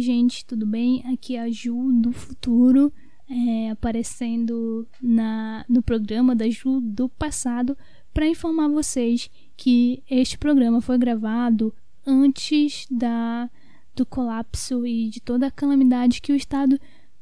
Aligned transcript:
Oi, 0.00 0.04
gente, 0.04 0.46
tudo 0.46 0.64
bem? 0.64 1.04
Aqui 1.12 1.36
é 1.36 1.40
a 1.40 1.50
Ju 1.50 1.92
do 2.00 2.10
futuro, 2.10 2.90
é, 3.28 3.68
aparecendo 3.68 4.88
na, 4.98 5.62
no 5.68 5.82
programa 5.82 6.34
da 6.34 6.48
Ju 6.48 6.80
do 6.80 7.06
passado 7.06 7.76
para 8.14 8.26
informar 8.26 8.68
vocês 8.68 9.30
que 9.58 10.02
este 10.10 10.38
programa 10.38 10.80
foi 10.80 10.96
gravado 10.96 11.74
antes 12.06 12.86
da, 12.90 13.50
do 13.94 14.06
colapso 14.06 14.86
e 14.86 15.10
de 15.10 15.20
toda 15.20 15.48
a 15.48 15.50
calamidade 15.50 16.22
que 16.22 16.32
o 16.32 16.36
estado 16.36 16.80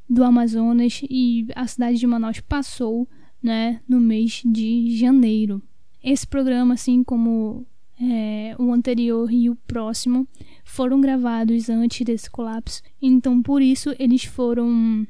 do 0.09 0.23
Amazonas 0.23 1.01
e 1.03 1.49
a 1.57 1.67
cidade 1.67 1.99
de 1.99 2.07
Manaus 2.07 2.39
passou 2.39 3.09
né, 3.43 3.81
no 3.89 4.01
mês 4.01 4.41
de 4.47 4.97
janeiro. 4.97 5.61
Esse 6.01 6.29
programa, 6.29 6.75
assim 6.75 7.03
como 7.03 7.67
é, 8.01 8.55
o 8.59 8.73
anterior 8.73 9.31
e 9.33 9.51
o 9.51 9.57
próximo, 9.67 10.27
foram 10.65 11.01
gravados 11.01 11.69
antes 11.69 12.05
desse 12.05 12.31
colapso, 12.31 12.83
então 13.01 13.43
por 13.43 13.61
isso 13.61 13.95
eles 13.99 14.25
foram 14.25 15.07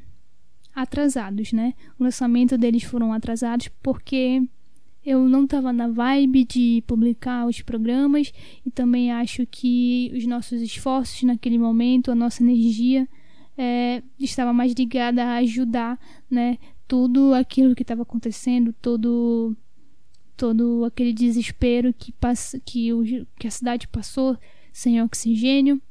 atrasados, 0.74 1.52
né? 1.52 1.74
O 1.98 2.04
lançamento 2.04 2.56
deles 2.56 2.84
foram 2.84 3.12
atrasados 3.12 3.68
porque 3.82 4.42
eu 5.04 5.28
não 5.28 5.44
estava 5.44 5.72
na 5.72 5.88
vibe 5.88 6.44
de 6.44 6.84
publicar 6.86 7.46
os 7.46 7.60
programas 7.62 8.32
e 8.64 8.70
também 8.70 9.10
acho 9.10 9.46
que 9.46 10.12
os 10.14 10.26
nossos 10.26 10.60
esforços 10.60 11.22
naquele 11.22 11.58
momento, 11.58 12.10
a 12.10 12.14
nossa 12.14 12.42
energia 12.42 13.08
é, 13.56 14.02
estava 14.18 14.52
mais 14.52 14.72
ligada 14.72 15.24
a 15.24 15.36
ajudar, 15.36 15.98
né? 16.30 16.58
Tudo 16.86 17.34
aquilo 17.34 17.74
que 17.74 17.82
estava 17.82 18.02
acontecendo, 18.02 18.72
todo 18.80 19.56
todo 20.38 20.84
aquele 20.84 21.12
desespero 21.12 21.92
que 21.92 22.12
passa, 22.12 22.60
que, 22.60 22.92
o, 22.92 23.02
que 23.38 23.48
a 23.48 23.50
cidade 23.50 23.88
passou 23.88 24.38
sem 24.72 25.02
oxigênio. 25.02 25.82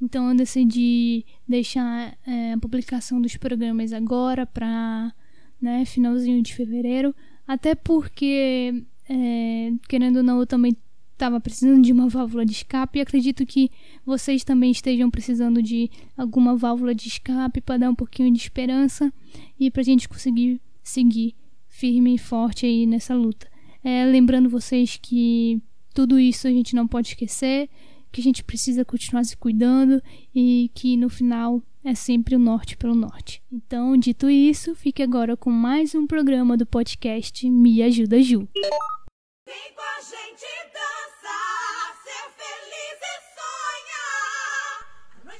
Então 0.00 0.30
eu 0.30 0.34
decidi 0.34 1.26
deixar 1.46 2.16
é, 2.26 2.54
a 2.54 2.58
publicação 2.58 3.20
dos 3.20 3.36
programas 3.36 3.92
agora 3.92 4.46
para 4.46 5.12
né, 5.60 5.84
finalzinho 5.84 6.42
de 6.42 6.54
fevereiro, 6.54 7.14
até 7.46 7.74
porque 7.74 8.82
é, 9.06 9.72
querendo 9.86 10.16
ou 10.16 10.22
não 10.22 10.40
eu 10.40 10.46
também 10.46 10.74
estava 11.12 11.38
precisando 11.38 11.82
de 11.82 11.92
uma 11.92 12.08
válvula 12.08 12.46
de 12.46 12.52
escape 12.52 12.98
e 12.98 13.02
acredito 13.02 13.44
que 13.44 13.70
vocês 14.06 14.42
também 14.42 14.70
estejam 14.70 15.10
precisando 15.10 15.62
de 15.62 15.90
alguma 16.16 16.56
válvula 16.56 16.94
de 16.94 17.08
escape 17.08 17.60
para 17.60 17.76
dar 17.76 17.90
um 17.90 17.94
pouquinho 17.94 18.32
de 18.32 18.38
esperança 18.38 19.12
e 19.58 19.70
para 19.70 19.82
a 19.82 19.84
gente 19.84 20.08
conseguir 20.08 20.58
seguir 20.82 21.34
firme 21.68 22.14
e 22.14 22.18
forte 22.18 22.64
aí 22.64 22.86
nessa 22.86 23.14
luta. 23.14 23.49
É, 23.82 24.04
lembrando 24.04 24.48
vocês 24.48 24.98
que 25.00 25.60
tudo 25.94 26.18
isso 26.18 26.46
a 26.46 26.50
gente 26.50 26.74
não 26.74 26.86
pode 26.86 27.08
esquecer, 27.08 27.68
que 28.12 28.20
a 28.20 28.24
gente 28.24 28.44
precisa 28.44 28.84
continuar 28.84 29.24
se 29.24 29.36
cuidando 29.36 30.02
e 30.34 30.70
que 30.74 30.96
no 30.96 31.08
final 31.08 31.62
é 31.82 31.94
sempre 31.94 32.36
o 32.36 32.38
norte 32.38 32.76
pelo 32.76 32.94
norte. 32.94 33.42
Então, 33.50 33.96
dito 33.96 34.28
isso, 34.28 34.74
fique 34.74 35.02
agora 35.02 35.36
com 35.36 35.50
mais 35.50 35.94
um 35.94 36.06
programa 36.06 36.56
do 36.56 36.66
podcast 36.66 37.48
Me 37.48 37.82
Ajuda 37.82 38.22
Ju. 38.22 38.48
Vem 38.54 39.74
com 39.74 39.80
a 39.80 40.00
gente 40.02 40.46
dançar, 40.74 41.96
ser 42.04 42.30
feliz 42.36 43.00
e 43.02 43.16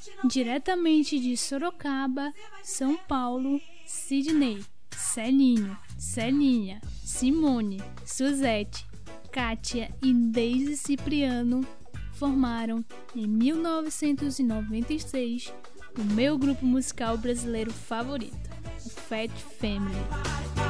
sonhar. 0.01 0.29
Diretamente 0.29 1.19
de 1.19 1.37
Sorocaba, 1.37 2.33
São 2.63 2.97
Paulo, 2.97 3.61
Sidney, 3.85 4.59
Celinho, 5.01 5.75
Celinha, 5.97 6.79
Simone, 7.03 7.81
Suzette, 8.05 8.85
Kátia 9.31 9.89
e 10.01 10.13
Deise 10.13 10.77
Cipriano 10.77 11.67
formaram, 12.13 12.85
em 13.15 13.27
1996, 13.27 15.53
o 15.97 16.03
meu 16.13 16.37
grupo 16.37 16.65
musical 16.65 17.17
brasileiro 17.17 17.73
favorito, 17.73 18.49
o 18.85 18.89
Fat 18.89 19.31
Family. 19.59 20.60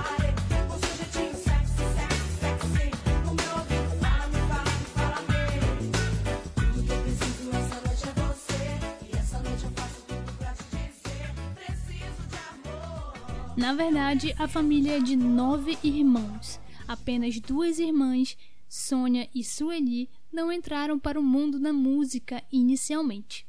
Na 13.58 13.74
verdade, 13.74 14.34
a 14.40 14.48
família 14.48 14.98
é 14.98 15.00
de 15.00 15.16
nove 15.16 15.78
irmãos. 15.84 16.60
Apenas 16.88 17.40
duas 17.40 17.80
irmãs, 17.80 18.38
Sônia 18.68 19.30
e 19.36 19.44
Sueli, 19.44 20.10
não 20.32 20.52
entraram 20.52 20.98
para 20.98 21.20
o 21.20 21.24
mundo 21.24 21.60
da 21.60 21.74
música 21.74 22.42
inicialmente. 22.52 23.46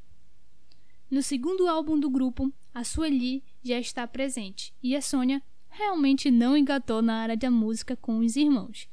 No 1.08 1.22
segundo 1.22 1.68
álbum 1.68 1.98
do 1.98 2.10
grupo, 2.10 2.52
a 2.74 2.82
Sueli 2.82 3.44
já 3.62 3.78
está 3.78 4.06
presente 4.06 4.74
e 4.82 4.96
a 4.96 5.00
Sônia 5.00 5.40
realmente 5.68 6.30
não 6.30 6.56
engatou 6.56 7.00
na 7.00 7.20
área 7.20 7.36
da 7.36 7.50
música 7.50 7.94
com 7.94 8.18
os 8.18 8.34
irmãos. 8.34 8.88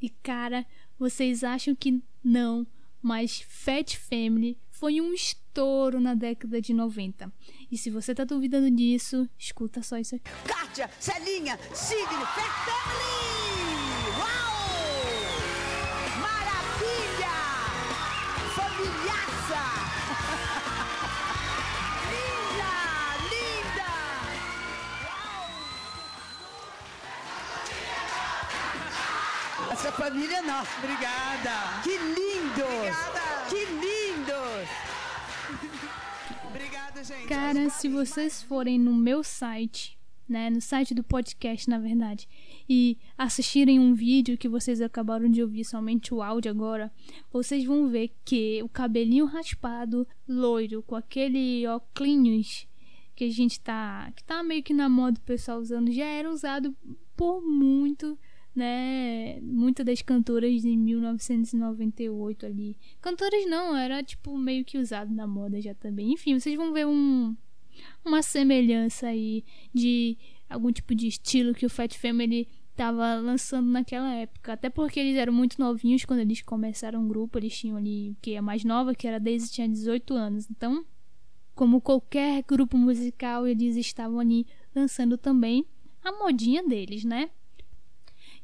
E 0.00 0.08
cara, 0.08 0.64
vocês 0.98 1.42
acham 1.42 1.74
que 1.74 2.00
não, 2.22 2.66
mas 3.02 3.40
Fat 3.40 3.96
Family 3.96 4.56
foi 4.70 5.00
um 5.00 5.12
estouro 5.12 5.43
na 6.00 6.14
década 6.14 6.60
de 6.60 6.74
90. 6.74 7.32
E 7.70 7.78
se 7.78 7.88
você 7.88 8.12
tá 8.12 8.24
duvidando 8.24 8.68
disso, 8.70 9.28
escuta 9.38 9.82
só 9.82 9.96
isso 9.98 10.16
aqui. 10.16 10.28
Kátia, 10.44 10.90
Celinha, 10.98 11.56
Sidney, 11.72 12.26
Family! 12.34 13.14
Uau! 14.18 14.64
Maravilha! 16.20 17.36
Familhaça! 18.56 19.64
linda! 22.10 22.72
Linda! 23.30 23.92
Uau! 29.60 29.72
Essa 29.72 29.92
família 29.92 30.38
é 30.38 30.42
nossa. 30.42 30.70
Obrigada. 30.78 31.80
Que 31.84 31.96
lindos! 31.96 32.64
Obrigada. 32.64 33.46
Que 33.48 33.64
lindos! 33.66 33.83
Gente. 37.04 37.28
Cara, 37.28 37.70
se 37.70 37.88
vocês 37.88 38.42
forem 38.42 38.78
no 38.78 38.94
meu 38.94 39.22
site, 39.22 39.98
né, 40.28 40.48
no 40.48 40.60
site 40.60 40.94
do 40.94 41.04
podcast, 41.04 41.68
na 41.68 41.78
verdade, 41.78 42.28
e 42.68 42.96
assistirem 43.16 43.78
um 43.78 43.94
vídeo 43.94 44.38
que 44.38 44.48
vocês 44.48 44.80
acabaram 44.80 45.28
de 45.28 45.42
ouvir 45.42 45.64
somente 45.64 46.14
o 46.14 46.22
áudio 46.22 46.50
agora, 46.50 46.90
vocês 47.32 47.64
vão 47.64 47.88
ver 47.88 48.10
que 48.24 48.62
o 48.62 48.68
cabelinho 48.68 49.26
raspado, 49.26 50.06
loiro, 50.26 50.82
com 50.82 50.96
aquele 50.96 51.66
óculos 51.66 52.66
que 53.14 53.24
a 53.24 53.30
gente 53.30 53.60
tá, 53.60 54.10
que 54.16 54.24
tá 54.24 54.42
meio 54.42 54.62
que 54.62 54.74
na 54.74 54.88
moda 54.88 55.18
o 55.18 55.24
pessoal 55.24 55.58
usando, 55.58 55.92
já 55.92 56.06
era 56.06 56.30
usado 56.30 56.74
por 57.16 57.40
muito 57.40 58.18
né, 58.54 59.40
muitas 59.40 59.84
das 59.84 60.02
cantoras 60.02 60.62
de 60.62 60.76
1998 60.76 62.46
ali. 62.46 62.76
Cantoras 63.00 63.46
não, 63.46 63.76
era 63.76 64.02
tipo 64.02 64.36
meio 64.38 64.64
que 64.64 64.78
usado 64.78 65.12
na 65.12 65.26
moda 65.26 65.60
já 65.60 65.74
também. 65.74 66.12
Enfim, 66.12 66.38
vocês 66.38 66.56
vão 66.56 66.72
ver 66.72 66.86
um 66.86 67.36
uma 68.04 68.22
semelhança 68.22 69.08
aí 69.08 69.44
de 69.72 70.16
algum 70.48 70.70
tipo 70.70 70.94
de 70.94 71.08
estilo 71.08 71.54
que 71.54 71.66
o 71.66 71.70
Fat 71.70 71.92
Family 71.96 72.48
tava 72.76 73.14
lançando 73.16 73.70
naquela 73.70 74.12
época. 74.14 74.52
Até 74.52 74.68
porque 74.68 75.00
eles 75.00 75.16
eram 75.16 75.32
muito 75.32 75.60
novinhos 75.60 76.04
quando 76.04 76.20
eles 76.20 76.42
começaram 76.42 77.04
o 77.04 77.08
grupo, 77.08 77.38
eles 77.38 77.56
tinham 77.56 77.76
ali 77.76 78.16
que 78.20 78.34
é 78.34 78.40
mais 78.40 78.64
nova, 78.64 78.94
que 78.94 79.06
era 79.06 79.18
desde 79.18 79.50
tinha 79.50 79.68
18 79.68 80.14
anos. 80.14 80.48
Então, 80.50 80.84
como 81.54 81.80
qualquer 81.80 82.42
grupo 82.42 82.76
musical, 82.76 83.46
eles 83.46 83.76
estavam 83.76 84.18
ali 84.20 84.46
lançando 84.74 85.16
também 85.16 85.64
a 86.02 86.12
modinha 86.12 86.66
deles, 86.66 87.04
né? 87.04 87.30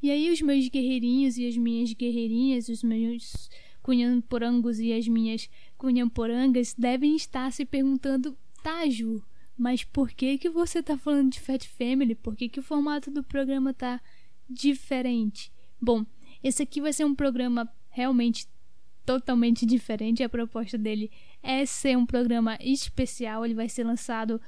E 0.01 0.09
aí 0.09 0.31
os 0.31 0.41
meus 0.41 0.67
guerreirinhos 0.67 1.37
e 1.37 1.47
as 1.47 1.55
minhas 1.55 1.93
guerreirinhas, 1.93 2.69
os 2.69 2.83
meus 2.83 3.49
cunhamporangos 3.81 4.79
e 4.79 4.93
as 4.93 5.07
minhas 5.07 5.49
cunhamporangas 5.77 6.73
devem 6.73 7.15
estar 7.15 7.51
se 7.51 7.65
perguntando, 7.65 8.35
tá, 8.63 8.87
Ju, 8.89 9.23
mas 9.57 9.83
por 9.83 10.09
que 10.11 10.37
que 10.37 10.49
você 10.49 10.81
tá 10.81 10.97
falando 10.97 11.31
de 11.31 11.39
Fat 11.39 11.67
Family? 11.67 12.15
Por 12.15 12.35
que 12.35 12.49
que 12.49 12.59
o 12.59 12.63
formato 12.63 13.11
do 13.11 13.23
programa 13.23 13.73
tá 13.73 14.01
diferente? 14.49 15.51
Bom, 15.79 16.05
esse 16.43 16.63
aqui 16.63 16.81
vai 16.81 16.93
ser 16.93 17.05
um 17.05 17.13
programa 17.13 17.71
realmente 17.89 18.47
totalmente 19.05 19.65
diferente. 19.65 20.23
A 20.23 20.29
proposta 20.29 20.77
dele 20.77 21.11
é 21.43 21.65
ser 21.65 21.97
um 21.97 22.05
programa 22.05 22.57
especial. 22.59 23.45
Ele 23.45 23.53
vai 23.53 23.69
ser 23.69 23.83
lançado 23.83 24.41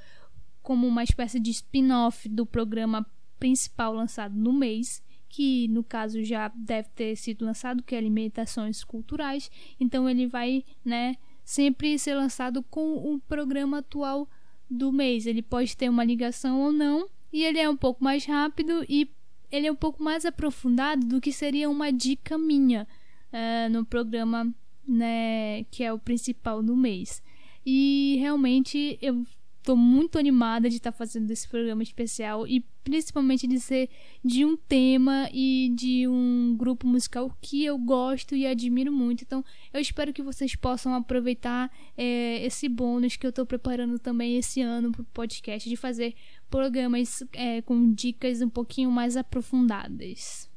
como 0.62 0.86
uma 0.86 1.04
espécie 1.04 1.38
de 1.38 1.50
spin-off 1.50 2.28
do 2.28 2.46
programa 2.46 3.06
principal 3.38 3.92
lançado 3.92 4.34
no 4.34 4.52
mês 4.52 5.02
que 5.34 5.66
no 5.66 5.82
caso 5.82 6.22
já 6.22 6.46
deve 6.54 6.88
ter 6.90 7.16
sido 7.16 7.44
lançado, 7.44 7.82
que 7.82 7.96
é 7.96 7.98
Alimentações 7.98 8.84
Culturais. 8.84 9.50
Então 9.80 10.08
ele 10.08 10.28
vai, 10.28 10.64
né, 10.84 11.16
sempre 11.44 11.98
ser 11.98 12.14
lançado 12.14 12.62
com 12.62 13.12
o 13.12 13.18
programa 13.18 13.78
atual 13.78 14.28
do 14.70 14.92
mês. 14.92 15.26
Ele 15.26 15.42
pode 15.42 15.76
ter 15.76 15.88
uma 15.88 16.04
ligação 16.04 16.60
ou 16.60 16.70
não, 16.70 17.08
e 17.32 17.42
ele 17.42 17.58
é 17.58 17.68
um 17.68 17.76
pouco 17.76 18.04
mais 18.04 18.24
rápido 18.24 18.86
e 18.88 19.10
ele 19.50 19.66
é 19.66 19.72
um 19.72 19.76
pouco 19.76 20.00
mais 20.00 20.24
aprofundado 20.24 21.04
do 21.04 21.20
que 21.20 21.32
seria 21.32 21.68
uma 21.68 21.90
dica 21.92 22.38
minha 22.38 22.86
uh, 23.32 23.68
no 23.72 23.84
programa, 23.84 24.54
né, 24.86 25.64
que 25.64 25.82
é 25.82 25.92
o 25.92 25.98
principal 25.98 26.62
do 26.62 26.76
mês. 26.76 27.20
E 27.66 28.18
realmente 28.20 28.96
eu 29.02 29.24
tô 29.64 29.74
muito 29.74 30.18
animada 30.18 30.68
de 30.68 30.76
estar 30.76 30.92
tá 30.92 30.96
fazendo 30.96 31.30
esse 31.30 31.48
programa 31.48 31.82
especial 31.82 32.46
e 32.46 32.60
principalmente 32.84 33.46
de 33.46 33.58
ser 33.58 33.88
de 34.22 34.44
um 34.44 34.58
tema 34.58 35.28
e 35.32 35.72
de 35.74 36.06
um 36.06 36.54
grupo 36.56 36.86
musical 36.86 37.34
que 37.40 37.64
eu 37.64 37.78
gosto 37.78 38.36
e 38.36 38.46
admiro 38.46 38.92
muito. 38.92 39.24
Então, 39.24 39.42
eu 39.72 39.80
espero 39.80 40.12
que 40.12 40.22
vocês 40.22 40.54
possam 40.54 40.94
aproveitar 40.94 41.72
é, 41.96 42.44
esse 42.44 42.68
bônus 42.68 43.16
que 43.16 43.26
eu 43.26 43.30
estou 43.30 43.46
preparando 43.46 43.98
também 43.98 44.36
esse 44.36 44.60
ano 44.60 44.92
para 44.92 45.00
o 45.00 45.06
podcast 45.06 45.66
de 45.66 45.76
fazer 45.76 46.14
programas 46.50 47.24
é, 47.32 47.62
com 47.62 47.90
dicas 47.92 48.42
um 48.42 48.50
pouquinho 48.50 48.90
mais 48.90 49.16
aprofundadas. 49.16 50.50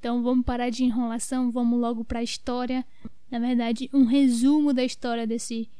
Então, 0.00 0.24
vamos 0.24 0.44
parar 0.44 0.70
de 0.70 0.82
enrolação, 0.82 1.52
vamos 1.52 1.80
logo 1.80 2.04
para 2.04 2.18
a 2.18 2.24
história. 2.24 2.84
Na 3.30 3.38
verdade, 3.38 3.88
um 3.94 4.04
resumo 4.04 4.72
da 4.72 4.84
história 4.84 5.24
desse 5.24 5.70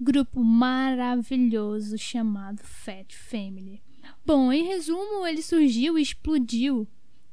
grupo 0.00 0.42
maravilhoso 0.42 1.96
chamado 1.96 2.60
Fat 2.62 3.14
Family. 3.14 3.82
Bom, 4.24 4.52
em 4.52 4.64
resumo, 4.64 5.26
ele 5.26 5.42
surgiu 5.42 5.98
e 5.98 6.02
explodiu 6.02 6.86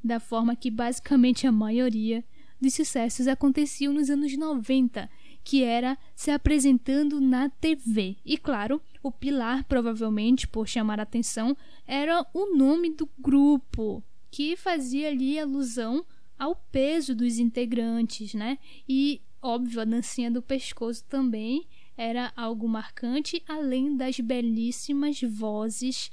da 0.04 0.20
forma 0.20 0.56
que 0.56 0.72
basicamente 0.72 1.46
a 1.46 1.52
maioria 1.52 2.24
dos 2.60 2.74
sucessos 2.74 3.28
aconteciam 3.28 3.94
nos 3.94 4.10
anos 4.10 4.36
90, 4.38 5.10
que 5.44 5.64
era 5.64 5.98
se 6.16 6.30
apresentando 6.30 7.20
na 7.20 7.50
TV. 7.50 8.18
E 8.24 8.38
claro, 8.38 8.82
o 9.02 9.12
pilar, 9.12 9.64
provavelmente 9.64 10.48
por 10.48 10.68
chamar 10.68 11.00
a 11.00 11.04
atenção, 11.04 11.58
era 11.88 12.26
o 12.34 12.56
nome 12.56 12.92
do 12.92 13.10
grupo, 13.20 14.04
que 14.30 14.56
fazia 14.56 15.10
ali 15.10 15.40
alusão 15.40 16.06
ao 16.38 16.56
peso 16.56 17.16
dos 17.16 17.40
integrantes, 17.40 18.34
né? 18.34 18.58
E 18.88 19.22
óbvio, 19.42 19.82
a 19.82 19.86
dancinha 19.86 20.30
do 20.30 20.42
pescoço 20.42 21.04
também 21.06 21.68
era 21.98 22.32
algo 22.36 22.68
marcante, 22.68 23.44
além 23.48 23.96
das 23.96 24.20
belíssimas 24.20 25.22
vozes 25.22 26.12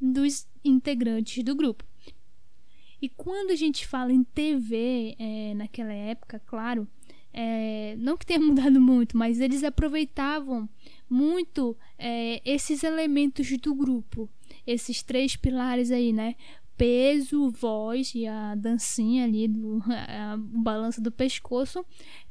dos 0.00 0.46
integrantes 0.64 1.44
do 1.44 1.54
grupo. 1.54 1.84
E 3.00 3.08
quando 3.08 3.50
a 3.50 3.56
gente 3.56 3.86
fala 3.86 4.12
em 4.12 4.22
TV, 4.22 5.16
é, 5.18 5.54
naquela 5.54 5.92
época, 5.92 6.40
claro, 6.46 6.86
é, 7.32 7.96
não 7.98 8.16
que 8.16 8.26
tenha 8.26 8.38
mudado 8.40 8.80
muito, 8.80 9.16
mas 9.16 9.40
eles 9.40 9.64
aproveitavam 9.64 10.68
muito 11.08 11.76
é, 11.98 12.40
esses 12.44 12.84
elementos 12.84 13.50
do 13.58 13.74
grupo, 13.74 14.28
esses 14.66 15.02
três 15.02 15.34
pilares 15.34 15.90
aí, 15.90 16.12
né? 16.12 16.36
Peso, 16.76 17.50
voz 17.50 18.14
e 18.14 18.26
a 18.26 18.54
dancinha 18.54 19.24
ali, 19.24 19.48
do, 19.48 19.82
balanço 20.62 21.00
do 21.00 21.12
pescoço, 21.12 21.84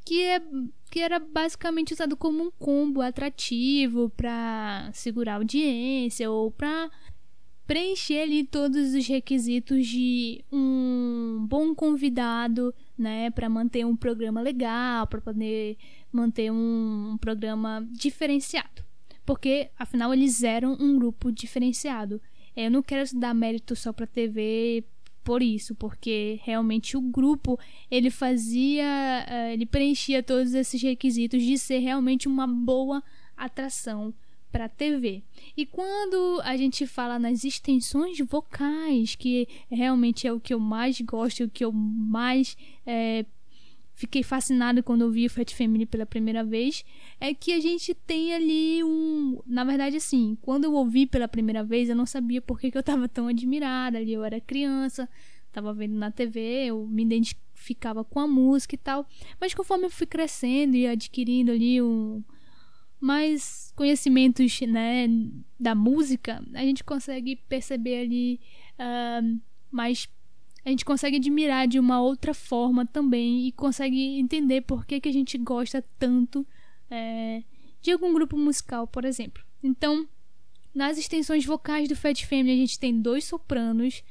que, 0.06 0.22
é, 0.24 0.42
que 0.90 1.00
era 1.00 1.20
basicamente 1.20 1.94
usado 1.94 2.18
como 2.18 2.44
um 2.44 2.52
combo 2.52 3.02
atrativo 3.02 4.10
para 4.10 4.90
segurar 4.94 5.36
audiência 5.36 6.30
ou 6.30 6.52
para 6.52 6.90
preencher 7.72 8.24
ali 8.24 8.44
todos 8.44 8.94
os 8.94 9.08
requisitos 9.08 9.88
de 9.88 10.44
um 10.52 11.46
bom 11.48 11.74
convidado, 11.74 12.76
né, 12.98 13.32
para 13.32 13.48
manter 13.48 13.86
um 13.86 13.96
programa 13.96 14.42
legal, 14.42 15.08
para 15.08 15.22
poder 15.22 15.78
manter 16.12 16.52
um 16.52 17.18
programa 17.22 17.88
diferenciado. 17.92 18.84
Porque 19.26 19.70
afinal 19.80 20.14
eles 20.14 20.44
eram 20.44 20.76
um 20.82 20.98
grupo 20.98 21.32
diferenciado. 21.32 22.22
É, 22.56 22.68
eu 22.68 22.72
não 22.72 22.82
quero 22.82 23.04
dar 23.18 23.34
mérito 23.34 23.76
só 23.76 23.94
pra 23.94 24.08
TV 24.08 24.84
por 25.24 25.42
isso, 25.42 25.76
porque 25.76 26.40
realmente 26.44 26.98
o 26.98 27.02
grupo 27.02 27.60
ele 27.90 28.10
fazia, 28.10 28.86
uh, 29.28 29.54
ele 29.54 29.66
preenchia 29.66 30.24
todos 30.24 30.54
esses 30.54 30.82
requisitos 30.82 31.44
de 31.44 31.58
ser 31.58 31.80
realmente 31.80 32.28
uma 32.28 32.48
boa 32.48 33.04
atração 33.38 34.14
para 34.52 34.68
TV. 34.68 35.24
E 35.56 35.66
quando 35.66 36.42
a 36.44 36.58
gente 36.58 36.86
fala 36.86 37.18
nas 37.18 37.44
extensões 37.44 38.20
vocais, 38.20 39.16
que 39.16 39.48
realmente 39.70 40.28
é 40.28 40.34
o 40.34 40.40
que 40.40 40.54
eu 40.54 40.60
mais 40.60 41.00
gosto, 41.02 41.46
o 41.46 41.50
que 41.50 41.64
eu 41.64 41.72
mais 41.72 42.58
é, 42.86 43.26
fiquei 43.94 44.24
fascinada 44.24 44.82
quando 44.82 45.02
eu 45.02 45.12
vi 45.12 45.30
Fat 45.30 45.54
Family 45.54 45.86
pela 45.86 46.06
primeira 46.06 46.44
vez, 46.44 46.84
é 47.20 47.34
que 47.34 47.54
a 47.54 47.60
gente 47.60 47.94
tem 47.94 48.34
ali 48.34 48.84
um. 48.84 49.40
Na 49.46 49.64
verdade, 49.64 49.98
assim, 49.98 50.38
quando 50.42 50.66
eu 50.66 50.74
ouvi 50.74 51.06
pela 51.06 51.28
primeira 51.28 51.64
vez, 51.64 51.90
eu 51.90 51.96
não 51.96 52.06
sabia 52.06 52.42
por 52.42 52.60
que, 52.60 52.72
que 52.72 52.78
eu 52.78 52.82
estava 52.82 53.08
tão 53.08 53.28
admirada 53.28 53.98
ali. 53.98 54.14
Eu 54.14 54.24
era 54.24 54.40
criança, 54.40 55.08
estava 55.48 55.74
vendo 55.74 55.96
na 55.96 56.12
TV, 56.12 56.66
eu 56.66 56.88
me 56.88 57.04
identificava 57.04 58.04
com 58.04 58.20
a 58.20 58.28
música 58.28 58.76
e 58.76 58.78
tal. 58.78 59.08
Mas 59.40 59.54
conforme 59.54 59.86
eu 59.86 59.90
fui 59.90 60.08
crescendo 60.08 60.76
e 60.76 60.88
adquirindo 60.88 61.52
ali 61.52 61.82
um 61.82 62.24
mais 63.00 63.74
conhecimentos 63.76 64.62
né, 64.62 65.08
da 65.60 65.74
música, 65.74 66.44
a 66.54 66.62
gente 66.62 66.84
consegue 66.84 67.36
perceber 67.36 68.02
ali 68.02 68.40
uh, 68.78 69.42
mais 69.72 70.08
a 70.64 70.70
gente 70.70 70.86
consegue 70.86 71.18
admirar 71.18 71.68
de 71.68 71.80
uma 71.80 72.02
outra 72.02 72.34
forma 72.34 72.86
também 72.86 73.48
e 73.48 73.52
consegue 73.52 74.20
entender 74.20 74.62
por 74.62 74.86
que, 74.86 75.00
que 75.02 75.10
a 75.10 75.14
gente 75.14 75.38
gosta 75.38 75.84
tanto 75.98 76.46
é, 76.90 77.44
de 77.82 77.92
algum 77.92 78.14
grupo 78.14 78.38
musical, 78.38 78.86
por 78.88 79.04
exemplo. 79.04 79.44
Então, 79.64 80.08
nas 80.74 80.98
extensões 80.98 81.46
vocais 81.46 81.90
do 81.90 81.96
Fat 81.96 82.24
Family, 82.26 82.52
a 82.52 82.56
gente 82.56 82.80
tem 82.80 83.00
dois 83.02 83.26
sopranos, 83.26 84.04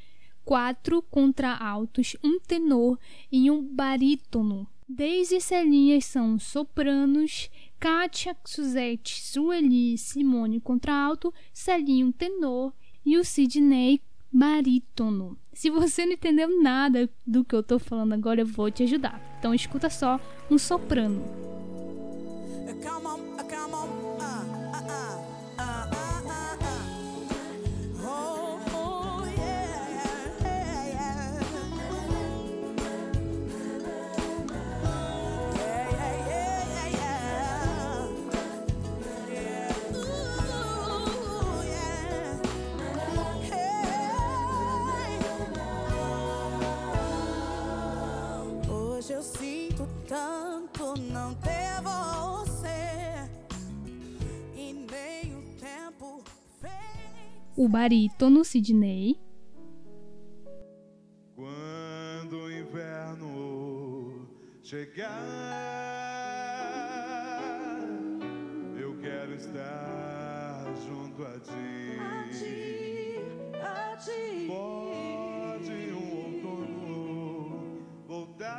quatro 0.44 1.00
contraltos, 1.02 2.16
um 2.22 2.40
tenor 2.40 2.98
e 3.30 3.50
um 3.50 3.62
barítono. 3.62 4.66
Desde 4.88 5.36
e 5.36 6.02
são 6.02 6.36
sopranos, 6.36 7.48
Kátia, 7.78 8.36
Suzette, 8.44 9.22
Sueli, 9.22 9.96
Simone 9.96 10.60
contralto, 10.60 11.32
Celinho 11.52 12.12
tenor 12.12 12.74
e 13.06 13.16
o 13.16 13.24
Sidney 13.24 14.02
barítono. 14.32 15.38
Se 15.52 15.70
você 15.70 16.06
não 16.06 16.12
entendeu 16.12 16.62
nada 16.62 17.08
do 17.26 17.44
que 17.44 17.54
eu 17.54 17.62
tô 17.62 17.78
falando 17.78 18.12
agora, 18.12 18.40
eu 18.40 18.46
vou 18.46 18.70
te 18.70 18.82
ajudar. 18.84 19.20
Então 19.38 19.54
escuta 19.54 19.90
só 19.90 20.20
um 20.50 20.58
soprano. 20.58 21.22
O 57.60 57.68
barítono 57.68 58.42
Sidney. 58.42 59.20
Quando 61.36 62.44
o 62.44 62.50
inverno 62.50 64.26
chegar, 64.62 65.10
eu 68.80 68.96
quero 68.98 69.34
estar 69.34 70.74
junto 70.86 71.22
a 71.22 71.38
ti. 71.38 71.98
A 72.00 72.24
ti, 72.32 73.20
a 73.60 73.94
ti. 73.98 74.46
Pode 74.46 75.92
um 75.92 76.16
outono 76.16 77.84
voltar. 78.08 78.56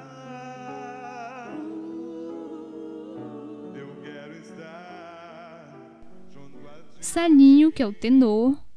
Eu 3.74 3.96
quero 4.04 4.34
estar 4.36 5.74
junto 6.32 6.68
a 6.68 6.84
ti. 6.84 7.04
Salinho, 7.04 7.72
que 7.72 7.82
é 7.82 7.88
o 7.88 7.94
tenor. 7.94 8.70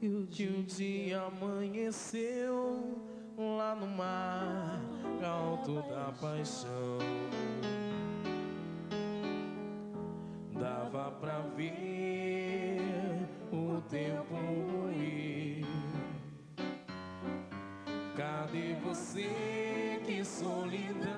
Que 0.00 0.48
um 0.48 0.62
dia 0.62 1.20
amanheceu 1.20 2.98
lá 3.36 3.74
no 3.74 3.86
mar 3.86 4.80
alto 5.22 5.82
da 5.82 6.10
paixão. 6.18 6.98
Dava 10.58 11.10
pra 11.12 11.40
ver 11.54 12.80
o 13.52 13.78
tempo 13.90 14.36
ir. 14.96 15.66
Cadê 18.16 18.74
você 18.82 20.00
que 20.06 20.24
solidão 20.24 21.10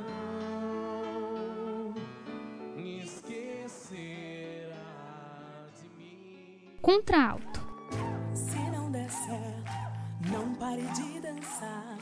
esquecerá 2.76 4.74
de 5.80 5.88
mim? 5.96 6.78
Contralto 6.82 7.51
não 10.32 10.54
pare 10.54 10.82
de 10.82 11.20
dançar. 11.20 11.98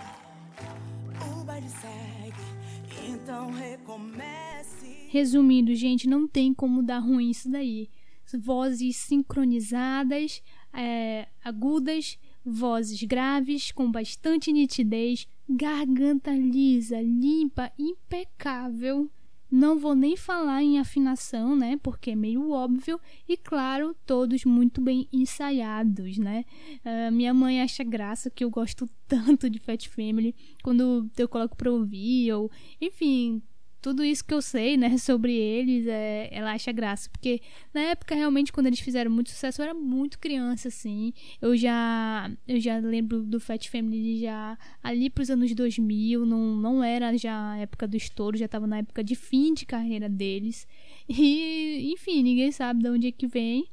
O 1.32 1.44
baile 1.44 1.68
segue, 1.68 3.10
então 3.12 3.50
recomece. 3.50 5.06
Resumindo, 5.08 5.74
gente, 5.74 6.08
não 6.08 6.28
tem 6.28 6.54
como 6.54 6.80
dar 6.82 7.00
ruim 7.00 7.30
isso 7.30 7.50
daí. 7.50 7.90
Vozes 8.32 8.96
sincronizadas, 8.96 10.40
é, 10.72 11.26
agudas, 11.44 12.16
vozes 12.44 13.02
graves 13.02 13.72
com 13.72 13.90
bastante 13.90 14.52
nitidez, 14.52 15.26
garganta 15.48 16.30
lisa, 16.30 17.00
limpa, 17.00 17.72
impecável. 17.76 19.10
Não 19.50 19.78
vou 19.78 19.94
nem 19.94 20.16
falar 20.16 20.62
em 20.62 20.78
afinação, 20.78 21.56
né? 21.56 21.76
Porque 21.82 22.12
é 22.12 22.16
meio 22.16 22.50
óbvio. 22.50 23.00
E 23.28 23.36
claro, 23.36 23.96
todos 24.06 24.44
muito 24.44 24.80
bem 24.80 25.08
ensaiados, 25.12 26.18
né? 26.18 26.44
Uh, 26.84 27.12
minha 27.12 27.34
mãe 27.34 27.60
acha 27.60 27.82
graça 27.82 28.30
que 28.30 28.44
eu 28.44 28.50
gosto 28.50 28.88
tanto 29.08 29.50
de 29.50 29.58
Fat 29.58 29.88
Family 29.88 30.34
quando 30.62 31.10
eu 31.18 31.28
coloco 31.28 31.56
pra 31.56 31.70
ouvir, 31.70 32.32
ou 32.32 32.50
enfim, 32.80 33.42
tudo 33.80 34.04
isso 34.04 34.24
que 34.24 34.34
eu 34.34 34.42
sei, 34.42 34.76
né, 34.76 34.96
sobre 34.98 35.34
eles, 35.34 35.86
é, 35.86 36.28
ela 36.32 36.52
acha 36.52 36.70
graça. 36.72 37.08
Porque 37.10 37.40
na 37.72 37.80
época, 37.80 38.14
realmente, 38.14 38.52
quando 38.52 38.66
eles 38.66 38.80
fizeram 38.80 39.10
muito 39.10 39.30
sucesso, 39.30 39.60
eu 39.60 39.64
era 39.64 39.74
muito 39.74 40.18
criança, 40.18 40.68
assim. 40.68 41.12
Eu 41.40 41.56
já, 41.56 42.30
eu 42.46 42.60
já 42.60 42.78
lembro 42.78 43.22
do 43.22 43.40
Fat 43.40 43.68
Family 43.68 44.20
já 44.20 44.58
ali 44.82 45.08
pros 45.10 45.30
anos 45.30 45.54
2000, 45.54 46.26
não, 46.26 46.56
não 46.56 46.84
era 46.84 47.16
já 47.16 47.52
a 47.52 47.58
época 47.58 47.88
do 47.88 47.96
estouro, 47.96 48.36
já 48.36 48.48
tava 48.48 48.66
na 48.66 48.78
época 48.78 49.02
de 49.02 49.14
fim 49.14 49.54
de 49.54 49.66
carreira 49.66 50.08
deles. 50.08 50.66
E, 51.12 51.92
enfim, 51.92 52.22
ninguém 52.22 52.52
sabe 52.52 52.82
de 52.84 52.88
onde 52.88 53.08
é 53.08 53.12
que 53.12 53.26
vem, 53.26 53.66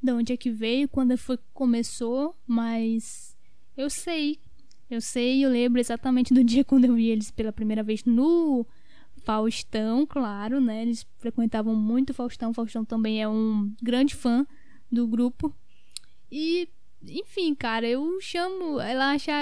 de 0.00 0.12
onde 0.12 0.32
é 0.32 0.36
que 0.36 0.50
veio, 0.50 0.88
quando 0.88 1.18
foi 1.18 1.36
começou, 1.52 2.36
mas 2.46 3.36
eu 3.76 3.90
sei. 3.90 4.38
Eu 4.88 5.00
sei, 5.00 5.44
eu 5.44 5.50
lembro 5.50 5.80
exatamente 5.80 6.32
do 6.32 6.42
dia 6.44 6.64
quando 6.64 6.84
eu 6.84 6.94
vi 6.94 7.08
eles 7.08 7.30
pela 7.30 7.52
primeira 7.52 7.82
vez 7.82 8.04
no 8.04 8.64
Faustão, 9.26 10.06
claro, 10.06 10.60
né? 10.60 10.82
Eles 10.82 11.04
frequentavam 11.18 11.74
muito 11.74 12.14
Faustão. 12.14 12.54
Faustão 12.54 12.84
também 12.84 13.20
é 13.20 13.28
um 13.28 13.74
grande 13.82 14.14
fã 14.14 14.46
do 14.90 15.04
grupo. 15.08 15.52
E, 16.30 16.68
enfim, 17.04 17.52
cara, 17.52 17.88
eu 17.88 18.20
chamo. 18.20 18.78
Ela 18.78 19.10
acha 19.10 19.32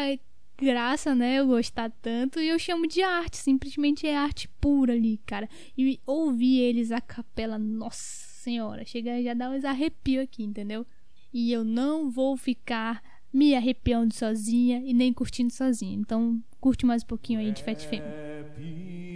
graça, 0.56 1.14
né? 1.14 1.38
Eu 1.38 1.46
gostar 1.46 1.90
tanto. 2.00 2.40
E 2.40 2.48
eu 2.48 2.58
chamo 2.58 2.88
de 2.88 3.02
arte. 3.02 3.36
Simplesmente 3.36 4.06
é 4.06 4.16
arte 4.16 4.48
pura 4.58 4.94
ali, 4.94 5.20
cara. 5.26 5.46
E 5.76 6.00
ouvir 6.06 6.60
eles 6.60 6.90
a 6.90 7.02
capela, 7.02 7.58
nossa 7.58 8.26
senhora. 8.42 8.86
Chega 8.86 9.22
já 9.22 9.34
dá 9.34 9.50
uns 9.50 9.66
arrepios 9.66 10.24
aqui, 10.24 10.44
entendeu? 10.44 10.86
E 11.30 11.52
eu 11.52 11.62
não 11.62 12.10
vou 12.10 12.38
ficar 12.38 13.02
me 13.30 13.54
arrepiando 13.54 14.14
sozinha 14.14 14.82
e 14.82 14.94
nem 14.94 15.12
curtindo 15.12 15.52
sozinha. 15.52 15.94
Então, 15.94 16.42
curte 16.58 16.86
mais 16.86 17.02
um 17.02 17.06
pouquinho 17.06 17.40
aí 17.40 17.52
de 17.52 17.62
Fat 17.62 17.84
Femme 17.84 19.13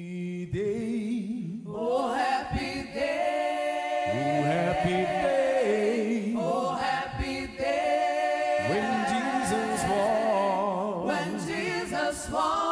day. 0.52 1.60
Oh, 1.66 2.12
happy 2.14 2.82
day. 2.94 4.10
Oh, 4.10 4.42
happy 4.42 4.90
day. 4.90 6.34
Oh, 6.36 6.74
happy 6.74 7.46
day. 7.56 8.66
When 8.70 8.90
Jesus 9.12 9.90
walked. 9.90 11.06
When 11.06 11.46
Jesus 11.46 12.30
When 12.30 12.67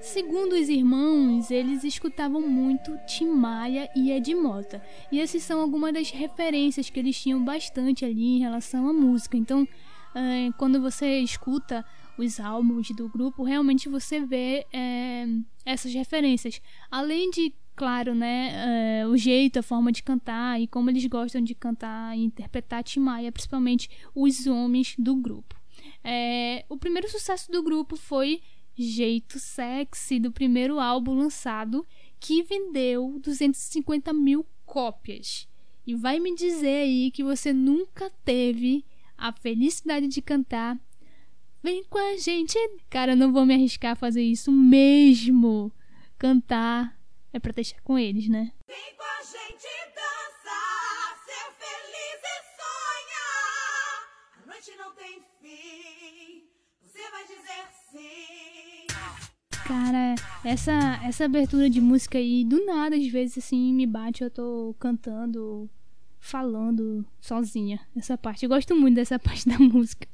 Segundo 0.00 0.54
os 0.54 0.68
irmãos, 0.70 1.50
eles 1.50 1.84
escutavam 1.84 2.40
muito 2.40 2.98
Tim 3.06 3.26
Maia 3.26 3.88
e 3.94 4.10
Ed 4.10 4.34
Mota. 4.34 4.82
E 5.12 5.20
essas 5.20 5.42
são 5.42 5.60
algumas 5.60 5.92
das 5.92 6.10
referências 6.10 6.88
que 6.88 6.98
eles 6.98 7.20
tinham 7.20 7.44
bastante 7.44 8.04
ali 8.04 8.36
em 8.36 8.38
relação 8.38 8.88
à 8.88 8.92
música. 8.94 9.36
Então, 9.36 9.68
eh, 10.14 10.50
quando 10.56 10.80
você 10.80 11.18
escuta 11.20 11.84
os 12.16 12.40
álbuns 12.40 12.90
do 12.92 13.10
grupo, 13.10 13.42
realmente 13.42 13.90
você 13.90 14.24
vê 14.24 14.66
eh, 14.72 15.26
essas 15.66 15.92
referências. 15.92 16.62
Além 16.90 17.30
de, 17.30 17.52
claro, 17.76 18.14
né, 18.14 19.02
eh, 19.02 19.06
o 19.06 19.18
jeito, 19.18 19.58
a 19.58 19.62
forma 19.62 19.92
de 19.92 20.02
cantar 20.02 20.58
e 20.58 20.66
como 20.66 20.88
eles 20.88 21.04
gostam 21.06 21.42
de 21.42 21.54
cantar 21.54 22.16
e 22.16 22.24
interpretar 22.24 22.82
Tim 22.82 23.00
Maia, 23.00 23.30
principalmente 23.30 23.90
os 24.14 24.46
homens 24.46 24.94
do 24.98 25.14
grupo. 25.14 25.60
É, 26.02 26.64
o 26.68 26.76
primeiro 26.76 27.08
sucesso 27.10 27.50
do 27.52 27.62
grupo 27.62 27.96
foi 27.96 28.40
Jeito 28.76 29.38
Sexy, 29.38 30.18
do 30.18 30.32
primeiro 30.32 30.80
álbum 30.80 31.14
lançado, 31.14 31.86
que 32.18 32.42
vendeu 32.42 33.18
250 33.20 34.12
mil 34.12 34.46
cópias. 34.64 35.48
E 35.86 35.94
vai 35.94 36.20
me 36.20 36.34
dizer 36.34 36.82
aí 36.82 37.10
que 37.10 37.24
você 37.24 37.52
nunca 37.52 38.10
teve 38.24 38.84
a 39.16 39.32
felicidade 39.32 40.08
de 40.08 40.22
cantar. 40.22 40.78
Vem 41.62 41.84
com 41.84 41.98
a 41.98 42.16
gente. 42.16 42.56
Cara, 42.88 43.12
eu 43.12 43.16
não 43.16 43.32
vou 43.32 43.44
me 43.44 43.54
arriscar 43.54 43.92
a 43.92 43.96
fazer 43.96 44.22
isso 44.22 44.50
mesmo. 44.50 45.72
Cantar 46.18 46.98
é 47.32 47.38
pra 47.38 47.52
deixar 47.52 47.80
com 47.82 47.98
eles, 47.98 48.28
né? 48.28 48.52
Vem 48.66 48.94
com 48.96 49.02
a 49.02 49.22
gente 49.22 49.68
dançar, 49.94 50.19
Cara, 59.70 60.16
essa, 60.44 61.00
essa 61.04 61.26
abertura 61.26 61.70
de 61.70 61.80
música 61.80 62.18
aí, 62.18 62.44
do 62.44 62.66
nada, 62.66 62.96
às 62.96 63.06
vezes, 63.06 63.38
assim, 63.38 63.72
me 63.72 63.86
bate, 63.86 64.20
eu 64.20 64.28
tô 64.28 64.74
cantando, 64.80 65.70
falando 66.18 67.06
sozinha. 67.20 67.78
Essa 67.94 68.18
parte. 68.18 68.42
Eu 68.42 68.48
gosto 68.48 68.74
muito 68.74 68.96
dessa 68.96 69.16
parte 69.22 69.48
da 69.48 69.60
música. 69.60 70.08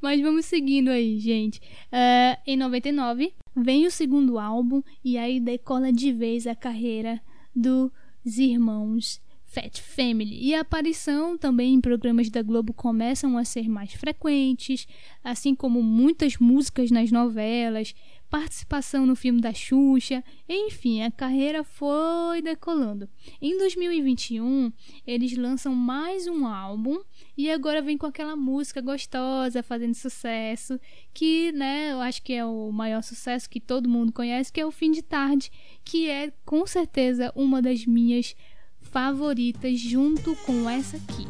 Mas 0.00 0.20
vamos 0.20 0.44
seguindo 0.44 0.90
aí, 0.90 1.18
gente. 1.18 1.60
Eh, 1.90 2.38
em 2.46 2.56
99, 2.56 3.34
vem 3.56 3.84
o 3.84 3.90
segundo 3.90 4.38
álbum 4.38 4.80
e 5.04 5.18
aí 5.18 5.40
decola 5.40 5.92
de 5.92 6.12
vez 6.12 6.46
a 6.46 6.54
carreira 6.54 7.20
dos 7.52 7.90
irmãos 8.38 9.20
Fat 9.54 9.80
Family. 9.80 10.48
E 10.48 10.52
a 10.52 10.62
aparição 10.62 11.38
também 11.38 11.74
em 11.74 11.80
programas 11.80 12.28
da 12.28 12.42
Globo 12.42 12.74
começam 12.74 13.38
a 13.38 13.44
ser 13.44 13.68
mais 13.68 13.92
frequentes, 13.92 14.84
assim 15.22 15.54
como 15.54 15.80
muitas 15.80 16.38
músicas 16.38 16.90
nas 16.90 17.12
novelas, 17.12 17.94
participação 18.28 19.06
no 19.06 19.14
filme 19.14 19.40
da 19.40 19.54
Xuxa, 19.54 20.24
enfim, 20.48 21.02
a 21.02 21.10
carreira 21.10 21.62
foi 21.62 22.42
decolando. 22.42 23.08
Em 23.40 23.56
2021, 23.56 24.72
eles 25.06 25.36
lançam 25.36 25.72
mais 25.72 26.26
um 26.26 26.44
álbum 26.44 26.98
e 27.38 27.48
agora 27.48 27.80
vem 27.80 27.96
com 27.96 28.06
aquela 28.06 28.34
música 28.34 28.80
gostosa, 28.80 29.62
fazendo 29.62 29.94
sucesso, 29.94 30.80
que, 31.12 31.52
né, 31.52 31.92
eu 31.92 32.00
acho 32.00 32.20
que 32.24 32.32
é 32.32 32.44
o 32.44 32.72
maior 32.72 33.04
sucesso 33.04 33.48
que 33.48 33.60
todo 33.60 33.88
mundo 33.88 34.12
conhece, 34.12 34.52
que 34.52 34.60
é 34.60 34.66
o 34.66 34.72
Fim 34.72 34.90
de 34.90 35.02
Tarde, 35.02 35.48
que 35.84 36.10
é 36.10 36.32
com 36.44 36.66
certeza 36.66 37.32
uma 37.36 37.62
das 37.62 37.86
minhas 37.86 38.34
favoritas 38.94 39.80
junto 39.80 40.36
com 40.46 40.70
essa 40.70 40.96
aqui. 40.96 41.26